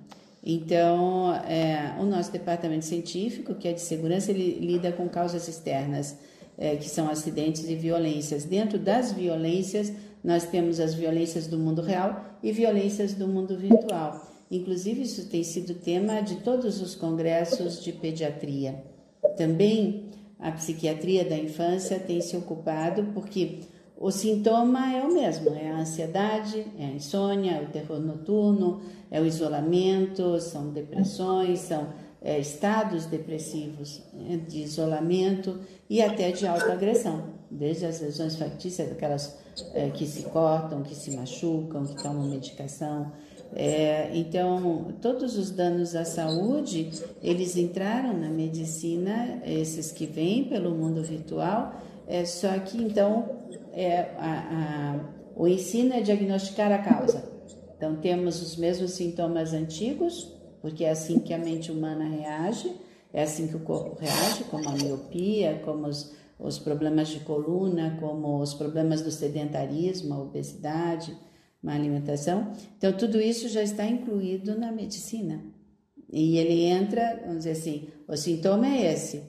Então, 0.44 1.32
é, 1.48 1.96
o 2.00 2.06
nosso 2.06 2.32
departamento 2.32 2.86
científico, 2.86 3.54
que 3.54 3.68
é 3.68 3.74
de 3.74 3.82
segurança, 3.82 4.32
ele 4.32 4.60
lida 4.60 4.92
com 4.92 5.08
causas 5.08 5.48
externas, 5.48 6.18
é, 6.60 6.76
que 6.76 6.90
são 6.90 7.10
acidentes 7.10 7.68
e 7.70 7.74
violências. 7.74 8.44
Dentro 8.44 8.78
das 8.78 9.14
violências, 9.14 9.94
nós 10.22 10.44
temos 10.44 10.80
as 10.82 10.94
violências 10.94 11.48
do 11.48 11.58
mundo 11.58 11.82
real 11.82 12.38
e 12.44 12.52
violências 12.52 13.14
do 13.14 13.26
mundo 13.28 13.58
virtual. 13.58 14.28
Inclusive, 14.52 15.04
isso 15.04 15.30
tem 15.30 15.44
sido 15.44 15.76
tema 15.76 16.22
de 16.22 16.36
todos 16.38 16.82
os 16.82 16.96
congressos 16.96 17.82
de 17.82 17.94
pediatria. 17.94 18.84
Também 19.38 20.10
a 20.38 20.52
psiquiatria 20.52 21.24
da 21.24 21.38
infância 21.38 21.98
tem 21.98 22.20
se 22.20 22.36
ocupado, 22.36 23.08
porque 23.14 23.60
o 23.98 24.12
sintoma 24.12 24.94
é 24.94 25.04
o 25.04 25.14
mesmo: 25.14 25.52
é 25.56 25.70
a 25.70 25.78
ansiedade, 25.78 26.66
é 26.78 26.86
a 26.86 26.92
insônia, 26.92 27.52
é 27.52 27.62
o 27.62 27.70
terror 27.70 28.00
noturno, 28.00 28.82
é 29.10 29.22
o 29.22 29.26
isolamento, 29.26 30.40
são 30.42 30.72
depressões, 30.72 31.60
são 31.60 31.88
é, 32.22 32.40
estados 32.40 33.06
depressivos 33.06 34.02
é, 34.30 34.38
de 34.38 34.60
isolamento 34.60 35.60
e 35.90 36.02
até 36.02 36.32
de 36.32 36.46
autoagressão, 36.46 37.24
desde 37.50 37.86
as 37.86 38.02
lesões 38.02 38.36
factícias, 38.36 38.92
aquelas 38.92 39.38
é, 39.74 39.90
que 39.90 40.06
se 40.06 40.24
cortam, 40.24 40.84
que 40.84 40.96
se 40.96 41.16
machucam, 41.16 41.86
que 41.86 42.02
tomam 42.02 42.28
medicação. 42.28 43.12
É, 43.56 44.12
então, 44.14 44.94
todos 45.02 45.38
os 45.38 45.50
danos 45.50 45.96
à 45.96 46.06
saúde, 46.06 46.92
eles 47.22 47.56
entraram 47.58 48.14
na 48.14 48.30
medicina, 48.30 49.42
esses 49.44 49.92
que 49.92 50.06
vêm 50.06 50.44
pelo 50.44 50.72
mundo 50.72 51.02
virtual, 51.02 51.74
é, 52.08 52.26
só 52.26 52.60
que 52.60 52.78
então 52.78 53.38
é, 53.74 54.12
a, 54.18 54.98
a, 54.98 55.00
o 55.36 55.48
ensino 55.48 55.94
é 55.94 56.02
diagnosticar 56.02 56.72
a 56.72 56.80
causa. 56.80 57.24
Então, 57.76 57.96
temos 57.96 58.42
os 58.42 58.58
mesmos 58.58 58.92
sintomas 58.92 59.54
antigos, 59.54 60.38
porque 60.62 60.84
é 60.84 60.92
assim 60.92 61.20
que 61.20 61.34
a 61.34 61.38
mente 61.38 61.72
humana 61.72 62.08
reage, 62.08 62.74
é 63.12 63.24
assim 63.24 63.48
que 63.48 63.56
o 63.56 63.62
corpo 63.62 63.98
reage, 64.00 64.44
como 64.46 64.70
a 64.70 64.74
miopia, 64.74 65.62
como 65.66 65.88
os, 65.88 66.14
os 66.38 66.60
problemas 66.60 67.10
de 67.10 67.22
coluna, 67.22 67.98
como 68.00 68.40
os 68.40 68.54
problemas 68.54 69.02
do 69.02 69.12
sedentarismo, 69.12 70.14
a 70.14 70.22
obesidade 70.22 71.16
má 71.62 71.74
alimentação. 71.74 72.52
Então, 72.78 72.94
tudo 72.94 73.20
isso 73.20 73.50
já 73.50 73.62
está 73.62 73.86
incluído 73.86 74.58
na 74.58 74.72
medicina. 74.72 75.44
E 76.12 76.38
ele 76.38 76.64
entra, 76.64 77.22
vamos 77.22 77.40
dizer 77.40 77.52
assim, 77.52 77.90
o 78.08 78.16
sintoma 78.16 78.68
é 78.68 78.94
esse, 78.94 79.24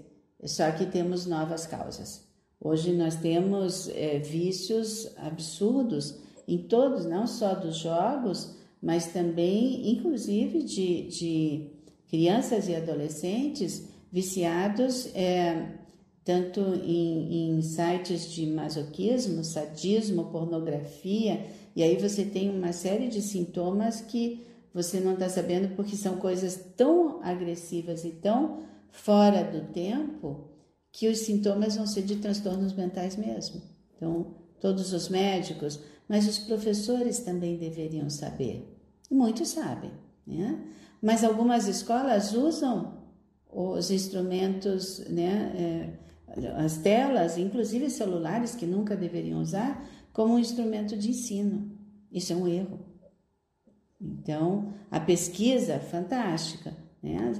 só 0.44 0.70
que 0.70 0.86
temos 0.86 1.26
novas 1.26 1.66
causas. 1.66 2.26
Hoje 2.60 2.92
nós 2.92 3.16
temos 3.16 3.88
é, 3.90 4.18
vícios 4.18 5.10
absurdos 5.16 6.18
em 6.46 6.58
todos, 6.66 7.04
não 7.04 7.26
só 7.26 7.54
dos 7.54 7.76
jogos, 7.76 8.56
mas 8.82 9.08
também, 9.08 9.90
inclusive, 9.90 10.62
de, 10.62 11.08
de 11.08 11.70
crianças 12.08 12.68
e 12.68 12.74
adolescentes 12.74 13.88
viciados 14.10 15.14
é, 15.14 15.78
tanto 16.24 16.60
em, 16.84 17.50
em 17.56 17.62
sites 17.62 18.30
de 18.30 18.46
masoquismo, 18.46 19.42
sadismo, 19.42 20.26
pornografia, 20.26 21.44
e 21.74 21.82
aí 21.82 21.96
você 21.96 22.24
tem 22.24 22.50
uma 22.50 22.72
série 22.72 23.08
de 23.08 23.22
sintomas 23.22 24.00
que 24.00 24.46
você 24.72 25.00
não 25.00 25.14
está 25.14 25.28
sabendo 25.28 25.74
porque 25.74 25.96
são 25.96 26.16
coisas 26.16 26.56
tão 26.76 27.22
agressivas 27.22 28.04
e 28.04 28.10
tão 28.10 28.62
fora 28.90 29.42
do 29.42 29.72
tempo 29.72 30.48
que 30.92 31.08
os 31.08 31.18
sintomas 31.18 31.76
vão 31.76 31.86
ser 31.86 32.02
de 32.02 32.16
transtornos 32.16 32.72
mentais 32.72 33.16
mesmo. 33.16 33.62
Então, 33.96 34.34
todos 34.60 34.92
os 34.92 35.08
médicos, 35.08 35.80
mas 36.08 36.28
os 36.28 36.38
professores 36.38 37.20
também 37.20 37.56
deveriam 37.56 38.10
saber. 38.10 38.69
Muitos 39.10 39.48
sabem, 39.48 39.90
né? 40.26 40.64
Mas 41.02 41.24
algumas 41.24 41.66
escolas 41.66 42.32
usam 42.34 43.00
os 43.52 43.90
instrumentos, 43.90 45.00
né, 45.08 45.52
é, 45.56 46.52
as 46.56 46.76
telas, 46.78 47.36
inclusive 47.36 47.90
celulares 47.90 48.54
que 48.54 48.66
nunca 48.66 48.96
deveriam 48.96 49.40
usar, 49.40 49.84
como 50.12 50.34
um 50.34 50.38
instrumento 50.38 50.96
de 50.96 51.10
ensino. 51.10 51.72
Isso 52.12 52.32
é 52.32 52.36
um 52.36 52.46
erro. 52.46 52.78
Então, 54.00 54.72
a 54.90 55.00
pesquisa, 55.00 55.78
fantástica, 55.78 56.76
né? 57.02 57.32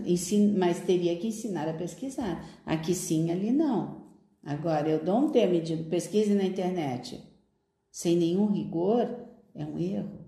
mas 0.57 0.81
teria 0.81 1.17
que 1.17 1.29
ensinar 1.29 1.69
a 1.69 1.75
pesquisar. 1.75 2.45
Aqui 2.67 2.95
sim, 2.95 3.31
ali 3.31 3.51
não. 3.53 4.01
Agora, 4.43 4.89
eu 4.89 5.05
dou 5.05 5.19
um 5.19 5.31
tema 5.31 5.55
e 5.55 5.61
digo 5.61 5.85
pesquise 5.85 6.35
na 6.35 6.45
internet, 6.45 7.23
sem 7.91 8.17
nenhum 8.17 8.47
rigor, 8.47 9.09
é 9.55 9.65
um 9.65 9.79
erro. 9.79 10.19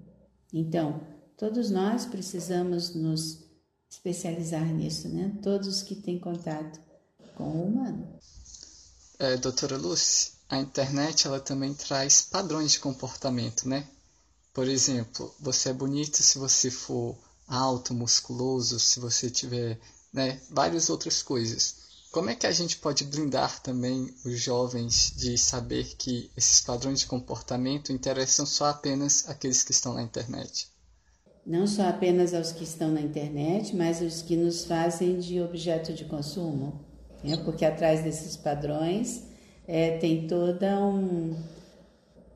Então, 0.53 1.01
todos 1.43 1.73
nós 1.73 2.07
precisamos 2.07 2.95
nos 2.95 3.41
especializar 3.91 4.65
nisso, 4.65 5.09
né? 5.09 5.37
Todos 5.43 5.83
que 5.83 5.97
têm 5.97 6.17
contato 6.17 6.79
com 7.35 7.43
o 7.43 7.67
humano. 7.67 8.17
É, 9.19 9.37
doutora 9.37 9.77
Lucy, 9.77 10.35
a 10.49 10.59
internet 10.59 11.27
ela 11.27 11.41
também 11.41 11.75
traz 11.75 12.23
padrões 12.23 12.71
de 12.71 12.79
comportamento, 12.79 13.69
né? 13.69 13.89
Por 14.55 14.69
exemplo, 14.69 15.35
você 15.41 15.71
é 15.71 15.73
bonito 15.73 16.23
se 16.23 16.39
você 16.39 16.71
for 16.71 17.19
alto, 17.49 17.93
musculoso, 17.93 18.79
se 18.79 19.01
você 19.01 19.29
tiver, 19.29 19.81
né, 20.13 20.41
várias 20.49 20.89
outras 20.91 21.23
coisas. 21.23 21.75
Como 22.13 22.31
é 22.31 22.37
que 22.37 22.47
a 22.47 22.53
gente 22.53 22.77
pode 22.77 23.03
blindar 23.03 23.61
também 23.63 24.15
os 24.25 24.41
jovens 24.41 25.13
de 25.17 25.37
saber 25.37 25.97
que 25.97 26.31
esses 26.37 26.61
padrões 26.61 27.01
de 27.01 27.07
comportamento 27.07 27.93
interessam 27.93 28.47
só 28.47 28.67
apenas 28.67 29.29
aqueles 29.29 29.65
que 29.65 29.73
estão 29.73 29.95
na 29.95 30.05
internet? 30.05 30.72
Não 31.45 31.67
só 31.67 31.89
apenas 31.89 32.33
aos 32.35 32.53
que 32.53 32.63
estão 32.63 32.91
na 32.91 33.01
internet, 33.01 33.75
mas 33.75 34.01
os 34.01 34.23
que 34.23 34.37
nos 34.37 34.65
fazem 34.65 35.19
de 35.19 35.41
objeto 35.41 35.93
de 35.93 36.05
consumo. 36.05 36.81
Né? 37.23 37.37
Porque 37.45 37.65
atrás 37.65 38.03
desses 38.03 38.37
padrões 38.37 39.25
é, 39.67 39.99
tem 39.99 40.27
toda 40.27 40.79
um, 40.85 41.37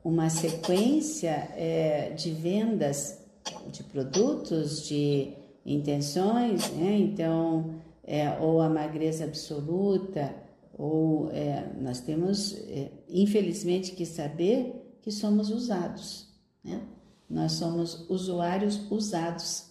uma 0.05 0.29
sequência 0.29 1.51
é, 1.57 2.11
de 2.11 2.33
vendas 2.33 3.25
de 3.71 3.85
produtos, 3.85 4.87
de 4.87 5.35
intenções, 5.65 6.71
né? 6.73 6.97
então, 6.99 7.77
é, 8.03 8.39
ou 8.41 8.61
a 8.61 8.69
magreza 8.69 9.25
absoluta, 9.25 10.35
ou 10.77 11.31
é, 11.33 11.73
nós 11.81 12.01
temos, 12.01 12.55
é, 12.69 12.91
infelizmente, 13.09 13.93
que 13.93 14.05
saber 14.05 14.99
que 15.01 15.11
somos 15.11 15.51
usados, 15.51 16.29
né? 16.63 16.83
Nós 17.29 17.53
somos 17.53 18.09
usuários 18.09 18.91
usados 18.91 19.71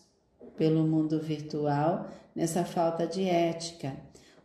pelo 0.58 0.86
mundo 0.86 1.20
virtual 1.20 2.10
nessa 2.36 2.64
falta 2.64 3.08
de 3.08 3.24
ética. 3.24 3.96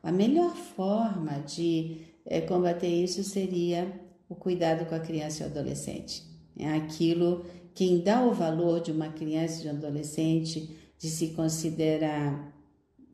A 0.03 0.11
melhor 0.11 0.55
forma 0.55 1.41
de 1.41 2.03
é, 2.25 2.41
combater 2.41 2.89
isso 2.89 3.23
seria 3.23 4.01
o 4.29 4.35
cuidado 4.35 4.87
com 4.87 4.95
a 4.95 5.01
criança 5.01 5.43
e 5.43 5.47
o 5.47 5.51
adolescente. 5.51 6.25
É 6.59 6.69
aquilo, 6.69 7.45
quem 7.75 8.01
dá 8.01 8.23
o 8.23 8.33
valor 8.33 8.81
de 8.81 8.93
uma 8.93 9.09
criança 9.09 9.59
e 9.59 9.63
de 9.63 9.69
um 9.69 9.73
adolescente, 9.73 10.95
de 10.99 11.09
se 11.09 11.29
considerar 11.29 12.55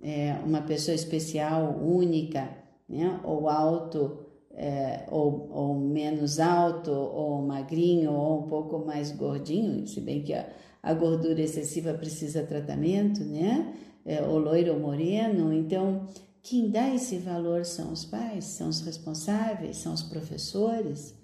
é, 0.02 0.34
uma 0.44 0.60
pessoa 0.62 0.94
especial, 0.94 1.78
única, 1.80 2.50
né? 2.88 3.20
ou 3.24 3.48
alto, 3.48 4.25
é, 4.56 5.04
ou, 5.10 5.48
ou, 5.52 5.74
menos 5.78 6.40
alto, 6.40 6.90
ou 6.90 7.42
magrinho, 7.42 8.12
ou 8.12 8.40
um 8.40 8.48
pouco 8.48 8.78
mais 8.78 9.12
gordinho, 9.12 9.86
se 9.86 10.00
bem 10.00 10.22
que 10.22 10.32
a, 10.32 10.48
a 10.82 10.94
gordura 10.94 11.42
excessiva 11.42 11.92
precisa 11.92 12.42
tratamento, 12.42 13.22
né? 13.22 13.74
É, 14.04 14.22
ou 14.22 14.38
loiro 14.38 14.72
ou 14.72 14.80
moreno. 14.80 15.52
Então, 15.52 16.06
quem 16.42 16.70
dá 16.70 16.94
esse 16.94 17.18
valor 17.18 17.64
são 17.64 17.92
os 17.92 18.04
pais, 18.04 18.44
são 18.44 18.68
os 18.68 18.80
responsáveis, 18.80 19.76
são 19.76 19.92
os 19.92 20.02
professores. 20.02 21.14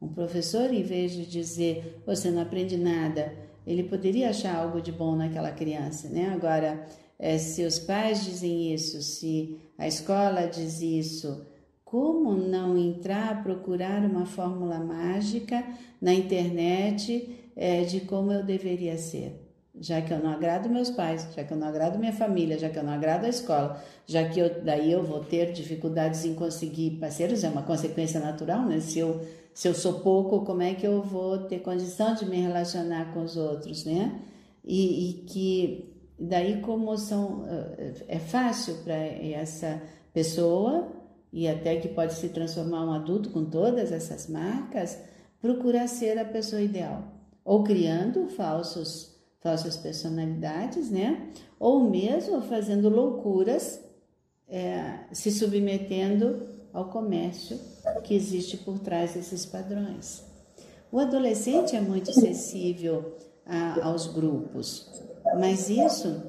Um 0.00 0.08
professor, 0.08 0.74
em 0.74 0.82
vez 0.82 1.12
de 1.12 1.24
dizer 1.24 2.02
você 2.04 2.30
não 2.30 2.42
aprende 2.42 2.76
nada, 2.76 3.32
ele 3.66 3.84
poderia 3.84 4.30
achar 4.30 4.56
algo 4.56 4.82
de 4.82 4.90
bom 4.92 5.14
naquela 5.14 5.52
criança, 5.52 6.08
né? 6.08 6.30
Agora, 6.34 6.84
é, 7.18 7.38
se 7.38 7.64
os 7.64 7.78
pais 7.78 8.24
dizem 8.24 8.74
isso, 8.74 9.00
se 9.00 9.56
a 9.78 9.86
escola 9.86 10.46
diz 10.46 10.82
isso, 10.82 11.46
como 11.92 12.34
não 12.34 12.74
entrar, 12.78 13.42
procurar 13.42 14.02
uma 14.02 14.24
fórmula 14.24 14.78
mágica 14.78 15.62
na 16.00 16.14
internet 16.14 17.50
é, 17.54 17.82
de 17.82 18.00
como 18.00 18.32
eu 18.32 18.42
deveria 18.42 18.96
ser? 18.96 19.46
Já 19.78 20.00
que 20.00 20.10
eu 20.10 20.18
não 20.18 20.30
agrado 20.30 20.70
meus 20.70 20.88
pais, 20.88 21.28
já 21.36 21.44
que 21.44 21.52
eu 21.52 21.56
não 21.58 21.68
agrado 21.68 21.98
minha 21.98 22.14
família, 22.14 22.58
já 22.58 22.70
que 22.70 22.78
eu 22.78 22.82
não 22.82 22.94
agrado 22.94 23.26
a 23.26 23.28
escola, 23.28 23.78
já 24.06 24.26
que 24.26 24.40
eu, 24.40 24.64
daí 24.64 24.90
eu 24.90 25.04
vou 25.04 25.20
ter 25.20 25.52
dificuldades 25.52 26.24
em 26.24 26.34
conseguir 26.34 26.92
parceiros, 26.92 27.44
é 27.44 27.48
uma 27.50 27.62
consequência 27.62 28.18
natural, 28.18 28.64
né? 28.64 28.80
Se 28.80 28.98
eu, 28.98 29.20
se 29.52 29.68
eu 29.68 29.74
sou 29.74 30.00
pouco, 30.00 30.46
como 30.46 30.62
é 30.62 30.72
que 30.72 30.86
eu 30.86 31.02
vou 31.02 31.40
ter 31.40 31.58
condição 31.58 32.14
de 32.14 32.24
me 32.24 32.40
relacionar 32.40 33.12
com 33.12 33.22
os 33.22 33.36
outros, 33.36 33.84
né? 33.84 34.18
E, 34.64 35.10
e 35.10 35.12
que 35.24 35.94
daí 36.18 36.62
como 36.62 36.96
são 36.96 37.44
é 38.08 38.18
fácil 38.18 38.76
para 38.82 38.94
essa 38.94 39.82
pessoa 40.14 41.01
e 41.32 41.48
até 41.48 41.76
que 41.76 41.88
pode 41.88 42.14
se 42.14 42.28
transformar 42.28 42.84
um 42.84 42.92
adulto 42.92 43.30
com 43.30 43.44
todas 43.44 43.90
essas 43.90 44.28
marcas, 44.28 44.98
procurar 45.40 45.88
ser 45.88 46.18
a 46.18 46.24
pessoa 46.24 46.60
ideal, 46.60 47.04
ou 47.44 47.64
criando 47.64 48.28
falsos 48.28 49.12
falsas 49.42 49.76
personalidades, 49.76 50.88
né? 50.88 51.30
Ou 51.58 51.90
mesmo 51.90 52.40
fazendo 52.42 52.88
loucuras, 52.88 53.80
é, 54.48 55.00
se 55.12 55.30
submetendo 55.32 56.48
ao 56.72 56.88
comércio 56.88 57.58
que 58.04 58.14
existe 58.14 58.56
por 58.56 58.78
trás 58.78 59.14
desses 59.14 59.44
padrões. 59.44 60.24
O 60.90 60.98
adolescente 60.98 61.74
é 61.74 61.80
muito 61.80 62.12
sensível 62.12 63.16
a, 63.44 63.84
aos 63.86 64.06
grupos, 64.06 64.88
mas 65.38 65.68
isso, 65.68 66.22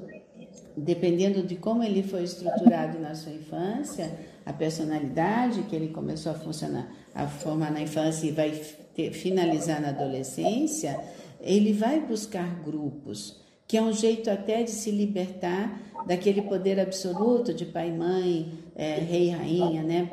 dependendo 0.76 1.42
de 1.42 1.54
como 1.54 1.82
ele 1.82 2.02
foi 2.02 2.24
estruturado 2.24 2.98
na 2.98 3.14
sua 3.14 3.32
infância, 3.32 4.10
a 4.44 4.52
personalidade 4.52 5.62
que 5.62 5.74
ele 5.74 5.88
começou 5.88 6.32
a 6.32 6.34
funcionar, 6.34 6.90
a 7.14 7.26
formar 7.26 7.72
na 7.72 7.80
infância 7.80 8.26
e 8.26 8.30
vai 8.30 8.50
ter, 8.94 9.12
finalizar 9.12 9.80
na 9.80 9.88
adolescência, 9.88 11.00
ele 11.40 11.72
vai 11.72 12.00
buscar 12.00 12.62
grupos, 12.62 13.40
que 13.66 13.76
é 13.76 13.82
um 13.82 13.92
jeito 13.92 14.30
até 14.30 14.62
de 14.62 14.70
se 14.70 14.90
libertar 14.90 15.80
daquele 16.06 16.42
poder 16.42 16.78
absoluto 16.78 17.54
de 17.54 17.64
pai 17.64 17.88
e 17.88 17.92
mãe, 17.92 18.52
é, 18.76 18.96
rei 18.96 19.28
e 19.28 19.30
rainha, 19.30 19.82
né? 19.82 20.08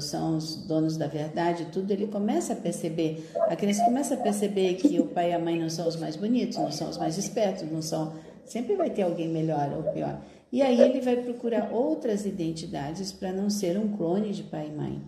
São 0.00 0.36
os 0.36 0.56
donos 0.66 0.96
da 0.96 1.06
verdade, 1.06 1.66
tudo. 1.72 1.90
Ele 1.92 2.06
começa 2.06 2.54
a 2.54 2.56
perceber, 2.56 3.30
a 3.48 3.54
criança 3.54 3.84
começa 3.84 4.14
a 4.14 4.16
perceber 4.16 4.74
que 4.74 4.98
o 4.98 5.06
pai 5.06 5.30
e 5.30 5.34
a 5.34 5.38
mãe 5.38 5.58
não 5.58 5.70
são 5.70 5.86
os 5.86 5.96
mais 5.96 6.16
bonitos, 6.16 6.58
não 6.58 6.72
são 6.72 6.88
os 6.88 6.98
mais 6.98 7.16
espertos, 7.18 7.70
não 7.70 7.82
são. 7.82 8.14
Sempre 8.44 8.74
vai 8.74 8.90
ter 8.90 9.02
alguém 9.02 9.28
melhor 9.28 9.72
ou 9.76 9.92
pior. 9.92 10.20
E 10.52 10.60
aí 10.60 10.78
ele 10.80 11.00
vai 11.00 11.16
procurar 11.16 11.72
outras 11.72 12.26
identidades 12.26 13.10
para 13.10 13.32
não 13.32 13.48
ser 13.48 13.78
um 13.78 13.96
clone 13.96 14.32
de 14.32 14.42
pai 14.42 14.68
e 14.68 14.76
mãe. 14.76 15.02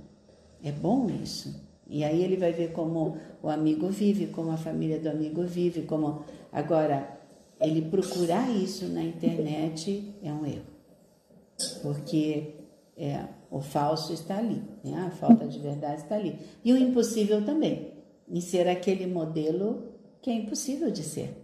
É 0.63 0.73
bom 0.73 1.07
isso. 1.23 1.63
E 1.87 2.03
aí 2.03 2.25
ele 2.25 2.37
vai 2.37 2.51
ver 2.51 2.73
como 2.73 3.19
o 3.43 3.49
amigo 3.51 3.89
vive, 3.89 4.29
como 4.29 4.51
a 4.51 4.57
família 4.57 4.99
do 4.99 5.11
amigo 5.11 5.43
vive, 5.43 5.83
como 5.83 6.25
agora 6.51 7.21
ele 7.61 7.83
procurar 7.83 8.51
isso 8.51 8.87
na 8.87 9.03
internet 9.03 10.15
é 10.23 10.33
um 10.33 10.45
erro, 10.45 10.65
porque 11.83 12.55
é, 12.97 13.25
o 13.51 13.61
falso 13.61 14.13
está 14.13 14.39
ali, 14.39 14.63
né? 14.83 15.05
a 15.07 15.11
falta 15.11 15.47
de 15.47 15.59
verdade 15.59 16.03
está 16.03 16.17
ali 16.17 16.39
e 16.65 16.73
o 16.73 16.77
impossível 16.77 17.45
também, 17.45 17.93
em 18.29 18.41
ser 18.41 18.67
aquele 18.69 19.07
modelo 19.07 19.89
que 20.21 20.31
é 20.31 20.35
impossível 20.35 20.91
de 20.91 21.03
ser. 21.03 21.44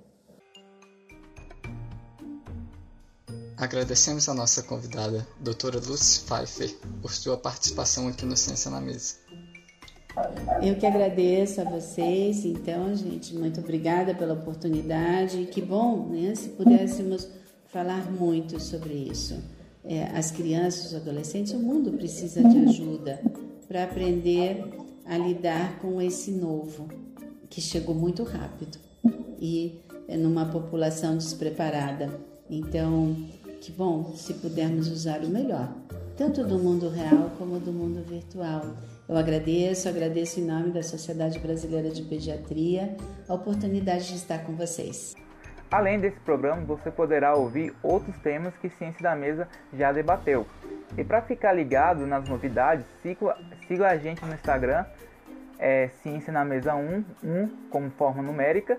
Agradecemos 3.60 4.26
a 4.26 4.32
nossa 4.32 4.62
convidada, 4.62 5.28
doutora 5.38 5.78
Lucy 5.78 6.20
Pfeiffer, 6.20 6.74
por 7.02 7.12
sua 7.12 7.36
participação 7.36 8.08
aqui 8.08 8.24
no 8.24 8.34
Ciência 8.34 8.70
na 8.70 8.80
Mesa. 8.80 9.16
Eu 10.62 10.76
que 10.76 10.86
agradeço 10.86 11.60
a 11.60 11.64
vocês, 11.64 12.46
então, 12.46 12.94
gente, 12.96 13.34
muito 13.34 13.60
obrigada 13.60 14.14
pela 14.14 14.32
oportunidade. 14.32 15.44
Que 15.52 15.60
bom, 15.60 16.08
né, 16.08 16.34
se 16.34 16.48
pudéssemos 16.48 17.28
falar 17.66 18.10
muito 18.10 18.58
sobre 18.58 18.94
isso. 18.94 19.38
É, 19.84 20.04
as 20.04 20.30
crianças, 20.30 20.86
os 20.86 20.94
adolescentes, 20.94 21.52
o 21.52 21.58
mundo 21.58 21.92
precisa 21.92 22.42
de 22.42 22.58
ajuda 22.60 23.20
para 23.68 23.84
aprender 23.84 24.64
a 25.04 25.18
lidar 25.18 25.78
com 25.80 26.00
esse 26.00 26.30
novo, 26.30 26.88
que 27.50 27.60
chegou 27.60 27.94
muito 27.94 28.22
rápido 28.22 28.78
e 29.38 29.82
é 30.08 30.16
numa 30.16 30.46
população 30.46 31.18
despreparada. 31.18 32.08
Então, 32.48 33.14
que 33.60 33.70
bom 33.70 34.14
se 34.14 34.34
pudermos 34.34 34.88
usar 34.88 35.20
o 35.20 35.28
melhor, 35.28 35.68
tanto 36.16 36.42
do 36.44 36.58
mundo 36.58 36.88
real 36.88 37.30
como 37.36 37.60
do 37.60 37.70
mundo 37.70 38.02
virtual. 38.02 38.62
Eu 39.06 39.16
agradeço, 39.16 39.88
agradeço 39.88 40.40
em 40.40 40.44
nome 40.44 40.70
da 40.70 40.82
Sociedade 40.82 41.38
Brasileira 41.38 41.90
de 41.90 42.02
Pediatria 42.02 42.96
a 43.28 43.34
oportunidade 43.34 44.08
de 44.08 44.14
estar 44.14 44.38
com 44.44 44.54
vocês. 44.56 45.14
Além 45.70 46.00
desse 46.00 46.18
programa, 46.20 46.62
você 46.64 46.90
poderá 46.90 47.34
ouvir 47.34 47.72
outros 47.82 48.16
temas 48.18 48.54
que 48.56 48.70
Ciência 48.70 49.02
da 49.02 49.14
Mesa 49.14 49.46
já 49.72 49.92
debateu. 49.92 50.46
E 50.96 51.04
para 51.04 51.20
ficar 51.22 51.52
ligado 51.52 52.06
nas 52.06 52.28
novidades, 52.28 52.84
siga, 53.02 53.36
siga 53.68 53.88
a 53.88 53.96
gente 53.96 54.24
no 54.24 54.32
Instagram, 54.32 54.84
é, 55.58 55.90
Ciência 56.02 56.32
na 56.32 56.44
Mesa 56.44 56.74
1, 56.74 57.04
1 57.22 57.48
como 57.70 57.90
forma 57.90 58.22
numérica, 58.22 58.78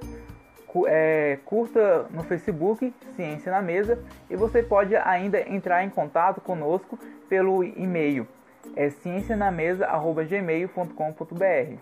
é, 0.88 1.38
curta 1.46 2.08
no 2.12 2.24
Facebook 2.24 2.94
Ciência 3.16 3.52
na 3.52 3.62
Mesa 3.62 4.00
e 4.30 4.36
você 4.36 4.64
pode 4.64 4.96
ainda 4.96 5.40
entrar 5.50 5.84
em 5.84 5.90
contato 5.90 6.42
conosco 6.42 6.98
pelo 7.30 7.64
e-mail 7.64 8.28
é 8.76 8.90
ciencianamesa@gmail.com.br. 8.90 11.80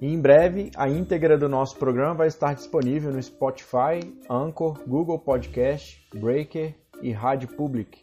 E 0.00 0.06
em 0.06 0.20
breve 0.20 0.70
a 0.76 0.88
íntegra 0.88 1.36
do 1.36 1.48
nosso 1.48 1.76
programa 1.78 2.14
vai 2.14 2.28
estar 2.28 2.54
disponível 2.54 3.10
no 3.12 3.20
Spotify, 3.22 4.00
Anchor, 4.28 4.82
Google 4.86 5.18
Podcast, 5.18 6.06
Breaker 6.18 6.74
e 7.02 7.12
Rádio 7.12 7.48
Public. 7.54 8.02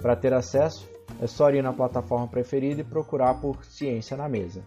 Para 0.00 0.14
ter 0.16 0.32
acesso, 0.32 0.88
é 1.20 1.26
só 1.26 1.50
ir 1.50 1.62
na 1.62 1.72
plataforma 1.72 2.28
preferida 2.28 2.80
e 2.80 2.84
procurar 2.84 3.40
por 3.40 3.64
Ciência 3.64 4.16
na 4.16 4.28
Mesa. 4.28 4.62